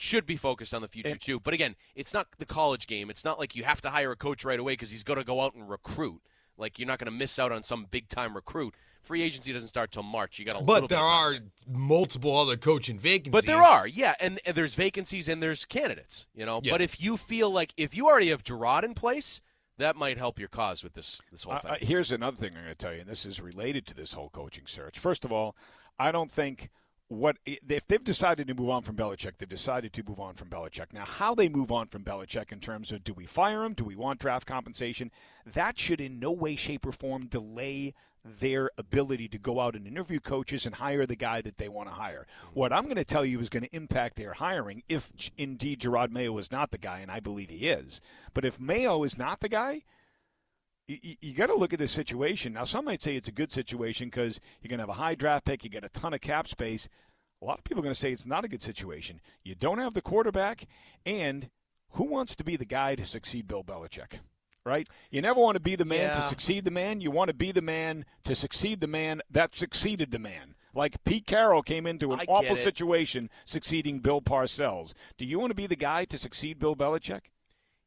should 0.00 0.24
be 0.26 0.36
focused 0.36 0.72
on 0.72 0.82
the 0.82 0.88
future 0.88 1.16
too. 1.16 1.38
But 1.40 1.52
again, 1.54 1.76
it's 1.94 2.14
not 2.14 2.26
the 2.38 2.46
college 2.46 2.86
game. 2.86 3.10
It's 3.10 3.24
not 3.24 3.38
like 3.38 3.54
you 3.54 3.64
have 3.64 3.80
to 3.82 3.90
hire 3.90 4.12
a 4.12 4.16
coach 4.16 4.44
right 4.44 4.58
away 4.58 4.72
because 4.72 4.90
he's 4.90 5.02
going 5.04 5.18
to 5.18 5.24
go 5.24 5.40
out 5.42 5.54
and 5.54 5.68
recruit. 5.68 6.22
Like 6.56 6.78
you're 6.78 6.88
not 6.88 6.98
going 6.98 7.10
to 7.12 7.16
miss 7.18 7.38
out 7.38 7.52
on 7.52 7.62
some 7.62 7.86
big 7.90 8.08
time 8.08 8.34
recruit. 8.34 8.74
Free 9.02 9.22
agency 9.22 9.52
doesn't 9.52 9.70
start 9.70 9.92
till 9.92 10.02
March. 10.02 10.38
You 10.38 10.44
got 10.44 10.54
a 10.56 10.58
little 10.60 10.66
But 10.66 10.80
bit 10.82 10.90
there 10.90 10.98
of 10.98 11.04
time. 11.04 11.34
are 11.34 11.38
multiple 11.78 12.36
other 12.36 12.56
coaching 12.56 12.98
vacancies. 12.98 13.32
But 13.32 13.46
there 13.46 13.62
are, 13.62 13.86
yeah, 13.86 14.14
and, 14.20 14.38
and 14.44 14.54
there's 14.54 14.74
vacancies 14.74 15.26
and 15.28 15.42
there's 15.42 15.64
candidates, 15.64 16.28
you 16.34 16.44
know. 16.44 16.60
Yeah. 16.62 16.72
But 16.72 16.82
if 16.82 17.00
you 17.00 17.16
feel 17.16 17.50
like 17.50 17.72
if 17.78 17.96
you 17.96 18.06
already 18.08 18.28
have 18.28 18.42
Jerod 18.44 18.82
in 18.84 18.92
place, 18.94 19.40
that 19.78 19.96
might 19.96 20.18
help 20.18 20.38
your 20.38 20.48
cause 20.48 20.82
with 20.84 20.92
this 20.92 21.20
this 21.32 21.44
whole 21.44 21.54
Uh, 21.54 21.58
thing. 21.60 21.70
uh, 21.72 21.76
here's 21.80 22.12
another 22.12 22.36
thing 22.36 22.50
I'm 22.50 22.62
going 22.64 22.66
to 22.68 22.74
tell 22.74 22.92
you, 22.92 23.00
and 23.00 23.08
this 23.08 23.24
is 23.24 23.40
related 23.40 23.86
to 23.86 23.94
this 23.94 24.12
whole 24.12 24.28
coaching 24.28 24.64
search. 24.66 24.98
First 24.98 25.24
of 25.24 25.32
all, 25.32 25.56
I 25.98 26.12
don't 26.12 26.30
think 26.30 26.68
what 27.10 27.38
if 27.44 27.88
they've 27.88 28.04
decided 28.04 28.46
to 28.46 28.54
move 28.54 28.70
on 28.70 28.82
from 28.82 28.94
Belichick, 28.94 29.32
they've 29.38 29.48
decided 29.48 29.92
to 29.92 30.04
move 30.06 30.20
on 30.20 30.34
from 30.34 30.48
Belichick. 30.48 30.92
Now, 30.92 31.04
how 31.04 31.34
they 31.34 31.48
move 31.48 31.72
on 31.72 31.88
from 31.88 32.04
Belichick 32.04 32.52
in 32.52 32.60
terms 32.60 32.92
of 32.92 33.02
do 33.02 33.12
we 33.12 33.26
fire 33.26 33.64
him, 33.64 33.74
do 33.74 33.82
we 33.82 33.96
want 33.96 34.20
draft 34.20 34.46
compensation, 34.46 35.10
that 35.44 35.76
should 35.76 36.00
in 36.00 36.20
no 36.20 36.30
way, 36.30 36.54
shape, 36.54 36.86
or 36.86 36.92
form 36.92 37.26
delay 37.26 37.94
their 38.24 38.70
ability 38.78 39.26
to 39.26 39.38
go 39.38 39.58
out 39.58 39.74
and 39.74 39.88
interview 39.88 40.20
coaches 40.20 40.66
and 40.66 40.76
hire 40.76 41.04
the 41.04 41.16
guy 41.16 41.40
that 41.40 41.58
they 41.58 41.68
want 41.68 41.88
to 41.88 41.94
hire. 41.94 42.28
Mm-hmm. 42.44 42.60
What 42.60 42.72
I'm 42.72 42.84
going 42.84 42.94
to 42.94 43.04
tell 43.04 43.24
you 43.24 43.40
is 43.40 43.48
going 43.48 43.64
to 43.64 43.74
impact 43.74 44.14
their 44.14 44.34
hiring 44.34 44.84
if 44.88 45.10
indeed 45.36 45.80
Jerod 45.80 46.12
Mayo 46.12 46.38
is 46.38 46.52
not 46.52 46.70
the 46.70 46.78
guy, 46.78 47.00
and 47.00 47.10
I 47.10 47.18
believe 47.18 47.50
he 47.50 47.68
is. 47.68 48.00
But 48.34 48.44
if 48.44 48.60
Mayo 48.60 49.02
is 49.02 49.18
not 49.18 49.40
the 49.40 49.48
guy, 49.48 49.82
you, 51.02 51.16
you 51.20 51.34
got 51.34 51.46
to 51.46 51.54
look 51.54 51.72
at 51.72 51.78
this 51.78 51.92
situation. 51.92 52.54
Now, 52.54 52.64
some 52.64 52.84
might 52.84 53.02
say 53.02 53.14
it's 53.14 53.28
a 53.28 53.32
good 53.32 53.52
situation 53.52 54.08
because 54.08 54.40
you're 54.60 54.68
going 54.68 54.78
to 54.78 54.82
have 54.82 54.88
a 54.88 55.00
high 55.00 55.14
draft 55.14 55.44
pick, 55.44 55.64
you 55.64 55.70
get 55.70 55.84
a 55.84 55.88
ton 55.88 56.14
of 56.14 56.20
cap 56.20 56.48
space. 56.48 56.88
A 57.42 57.44
lot 57.44 57.58
of 57.58 57.64
people 57.64 57.80
are 57.80 57.84
going 57.84 57.94
to 57.94 58.00
say 58.00 58.12
it's 58.12 58.26
not 58.26 58.44
a 58.44 58.48
good 58.48 58.62
situation. 58.62 59.20
You 59.42 59.54
don't 59.54 59.78
have 59.78 59.94
the 59.94 60.02
quarterback, 60.02 60.66
and 61.06 61.48
who 61.92 62.04
wants 62.04 62.36
to 62.36 62.44
be 62.44 62.56
the 62.56 62.66
guy 62.66 62.94
to 62.94 63.06
succeed 63.06 63.48
Bill 63.48 63.64
Belichick? 63.64 64.18
Right? 64.66 64.86
You 65.10 65.22
never 65.22 65.40
want 65.40 65.54
to 65.54 65.60
be 65.60 65.74
the 65.74 65.86
man 65.86 66.14
to 66.14 66.22
succeed 66.22 66.66
the 66.66 66.70
man. 66.70 67.00
You 67.00 67.10
want 67.10 67.28
to 67.28 67.34
be 67.34 67.50
the 67.50 67.62
man 67.62 68.04
to 68.24 68.34
succeed 68.34 68.82
the 68.82 68.86
man 68.86 69.22
that 69.30 69.56
succeeded 69.56 70.10
the 70.10 70.18
man. 70.18 70.54
Like 70.74 71.02
Pete 71.04 71.26
Carroll 71.26 71.62
came 71.62 71.86
into 71.86 72.12
an 72.12 72.20
awful 72.28 72.56
it. 72.56 72.58
situation 72.58 73.30
succeeding 73.46 74.00
Bill 74.00 74.20
Parcells. 74.20 74.92
Do 75.16 75.24
you 75.24 75.38
want 75.38 75.50
to 75.50 75.56
be 75.56 75.66
the 75.66 75.76
guy 75.76 76.04
to 76.04 76.18
succeed 76.18 76.58
Bill 76.58 76.76
Belichick? 76.76 77.22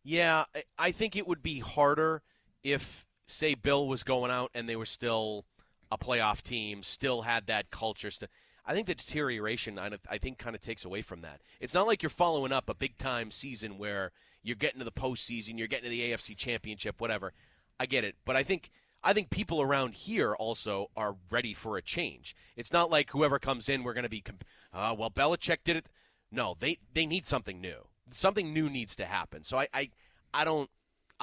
Yeah, 0.04 0.46
I 0.78 0.92
think 0.92 1.16
it 1.16 1.28
would 1.28 1.44
be 1.44 1.60
harder 1.60 2.24
if, 2.64 3.06
say, 3.26 3.56
Bill 3.56 3.88
was 3.88 4.04
going 4.04 4.32
out 4.32 4.52
and 4.54 4.68
they 4.68 4.76
were 4.76 4.86
still 4.86 5.46
a 5.92 5.98
playoff 5.98 6.42
team, 6.42 6.84
still 6.84 7.24
had 7.24 7.48
that 7.48 7.72
culture. 7.72 8.12
St- 8.12 8.30
I 8.66 8.74
think 8.74 8.88
the 8.88 8.96
deterioration, 8.96 9.78
I 9.78 9.92
I 10.10 10.18
think, 10.18 10.38
kind 10.38 10.56
of 10.56 10.62
takes 10.62 10.86
away 10.86 11.02
from 11.02 11.22
that. 11.22 11.42
It's 11.60 11.74
not 11.74 11.88
like 11.88 12.02
you're 12.02 12.10
following 12.10 12.54
up 12.54 12.70
a 12.70 12.74
big 12.74 12.98
time 12.98 13.32
season 13.32 13.78
where 13.78 14.12
you're 14.42 14.56
getting 14.56 14.80
to 14.80 14.86
the 14.86 14.92
postseason, 14.92 15.58
you're 15.58 15.68
getting 15.68 15.86
to 15.86 15.90
the 15.90 16.12
AFC 16.12 16.36
Championship, 16.36 17.00
whatever. 17.02 17.34
I 17.80 17.86
get 17.86 18.04
it, 18.04 18.16
but 18.26 18.36
I 18.36 18.44
think 18.44 18.70
I 19.04 19.14
think 19.14 19.30
people 19.30 19.62
around 19.62 19.96
here 19.96 20.34
also 20.34 20.90
are 20.96 21.18
ready 21.30 21.54
for 21.54 21.76
a 21.78 21.82
change. 21.82 22.36
It's 22.56 22.72
not 22.72 22.90
like 22.90 23.10
whoever 23.12 23.38
comes 23.38 23.68
in, 23.68 23.84
we're 23.84 23.94
going 23.94 24.04
to 24.04 24.10
be, 24.10 24.22
comp- 24.22 24.46
uh, 24.74 24.96
well, 24.98 25.10
Belichick 25.10 25.58
did 25.66 25.76
it. 25.76 25.88
No, 26.32 26.56
they 26.58 26.80
they 26.94 27.06
need 27.06 27.28
something 27.28 27.60
new. 27.60 27.88
Something 28.12 28.54
new 28.54 28.70
needs 28.70 28.96
to 28.96 29.06
happen. 29.06 29.44
So 29.44 29.58
I 29.58 29.68
I, 29.74 29.90
I 30.34 30.46
don't. 30.46 30.70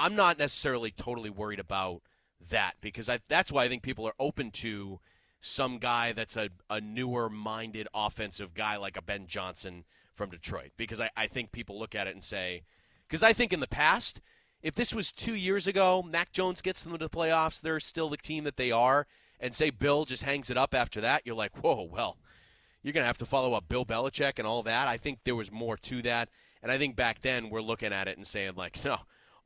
I'm 0.01 0.17
not 0.17 0.39
necessarily 0.39 0.91
totally 0.91 1.31
worried 1.31 1.61
about 1.61 2.03
that 2.51 2.75
because 2.81 3.09
I, 3.09 3.21
that's 3.29 3.53
why 3.53 3.65
I 3.65 3.69
think 3.69 3.83
people 3.83 4.07
are 4.07 4.15
open 4.19 4.51
to 4.53 4.99
some 5.41 5.79
guy 5.79 6.13
that's 6.13 6.37
a, 6.37 6.51
a 6.69 6.81
newer 6.81 7.29
minded 7.29 7.89
offensive 7.95 8.55
guy 8.55 8.77
like 8.77 8.97
a 8.97 9.03
Ben 9.03 9.27
Johnson 9.27 9.85
from 10.15 10.31
Detroit 10.31 10.71
because 10.77 11.01
I, 11.01 11.11
I 11.17 11.27
think 11.27 11.53
people 11.53 11.79
look 11.79 11.95
at 11.95 12.07
it 12.07 12.15
and 12.15 12.23
say 12.23 12.63
because 13.09 13.23
I 13.23 13.33
think 13.33 13.53
in 13.53 13.61
the 13.61 13.69
past 13.69 14.21
if 14.63 14.75
this 14.75 14.95
was 14.95 15.11
two 15.13 15.35
years 15.35 15.67
ago 15.67 16.03
Mac 16.03 16.33
Jones 16.33 16.61
gets 16.61 16.83
them 16.83 16.93
to 16.93 16.99
the 16.99 17.09
playoffs 17.09 17.61
they're 17.61 17.81
still 17.81 18.11
the 18.11 18.19
team 18.19 18.45
that 18.45 18.59
they 18.59 18.71
are 18.71 19.07
and 19.39 19.55
say 19.55 19.71
Bill 19.71 20.05
just 20.05 20.25
hangs 20.25 20.51
it 20.51 20.59
up 20.59 20.75
after 20.75 21.01
that 21.01 21.23
you're 21.25 21.35
like 21.35 21.63
whoa 21.63 21.83
well 21.83 22.19
you're 22.83 22.93
going 22.93 23.03
to 23.03 23.09
have 23.09 23.19
to 23.19 23.27
follow 23.27 23.55
up 23.55 23.69
Bill 23.69 23.85
Belichick 23.85 24.39
and 24.39 24.47
all 24.47 24.63
that. 24.63 24.89
I 24.89 24.97
think 24.97 25.21
there 25.25 25.35
was 25.35 25.51
more 25.51 25.77
to 25.77 26.03
that. 26.03 26.29
And 26.63 26.71
I 26.71 26.79
think 26.79 26.97
back 26.97 27.23
then 27.23 27.51
we're 27.51 27.61
looking 27.61 27.93
at 27.93 28.09
it 28.09 28.17
and 28.17 28.27
saying, 28.27 28.53
like, 28.57 28.85
no, 28.85 28.99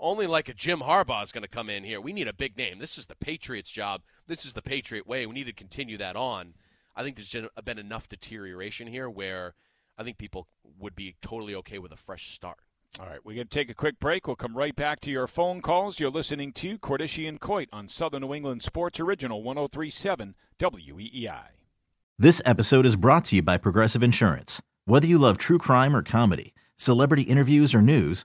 only 0.05 0.27
like 0.27 0.49
a 0.49 0.55
Jim 0.55 0.81
Harbaugh 0.81 1.23
is 1.23 1.33
going 1.33 1.43
to 1.43 1.49
come 1.49 1.71
in 1.71 1.83
here. 1.83 2.01
We 2.01 2.13
need 2.13 2.29
a 2.29 2.33
big 2.33 2.57
name. 2.57 2.79
This 2.79 2.99
is 2.99 3.07
the 3.07 3.17
Patriots' 3.17 3.71
job. 3.71 4.03
This 4.27 4.45
is 4.45 4.53
the 4.53 4.63
Patriot 4.63 5.07
way. 5.07 5.27
We 5.27 5.35
need 5.35 5.47
to 5.47 5.53
continue 5.53 5.97
that 5.99 6.15
on. 6.15 6.55
I 6.95 7.03
think 7.03 7.17
there's 7.17 7.35
been 7.65 7.79
enough 7.79 8.09
deterioration 8.09 8.87
here 8.87 9.09
where 9.09 9.55
I 9.97 10.05
think 10.05 10.19
people 10.19 10.47
would 10.79 10.95
be 10.95 11.17
totally 11.23 11.55
okay 11.57 11.79
with 11.79 11.91
a 11.91 11.97
fresh 11.97 12.35
start. 12.35 12.59
All 13.01 13.07
right, 13.07 13.19
we're 13.25 13.35
going 13.35 13.49
to 13.49 13.53
take 13.53 13.71
a 13.71 13.75
quick 13.75 13.99
break. 13.99 14.27
We'll 14.27 14.37
come 14.37 14.57
right 14.57 14.77
back 14.77 15.01
to 15.01 15.11
your 15.11 15.27
phone 15.27 15.61
calls. 15.61 15.99
You're 15.99 16.11
listening 16.11 16.53
to 16.53 16.79
Cordischi 16.79 17.29
and 17.29 17.41
Coit 17.41 17.69
on 17.73 17.89
Southern 17.89 18.23
New 18.23 18.35
England 18.35 18.63
Sports 18.63 19.01
Original 19.01 19.43
1037 19.43 20.37
WEEI. 20.61 21.47
This 22.17 22.41
episode 22.45 22.87
is 22.87 22.95
brought 22.95 23.25
to 23.27 23.37
you 23.37 23.43
by 23.43 23.57
Progressive 23.57 24.05
Insurance. 24.05 24.63
Whether 24.85 25.09
you 25.09 25.19
love 25.19 25.39
true 25.39 25.59
crime 25.59 25.97
or 25.97 26.03
comedy, 26.03 26.55
celebrity 26.77 27.23
interviews 27.23 27.75
or 27.75 27.83
news, 27.83 28.25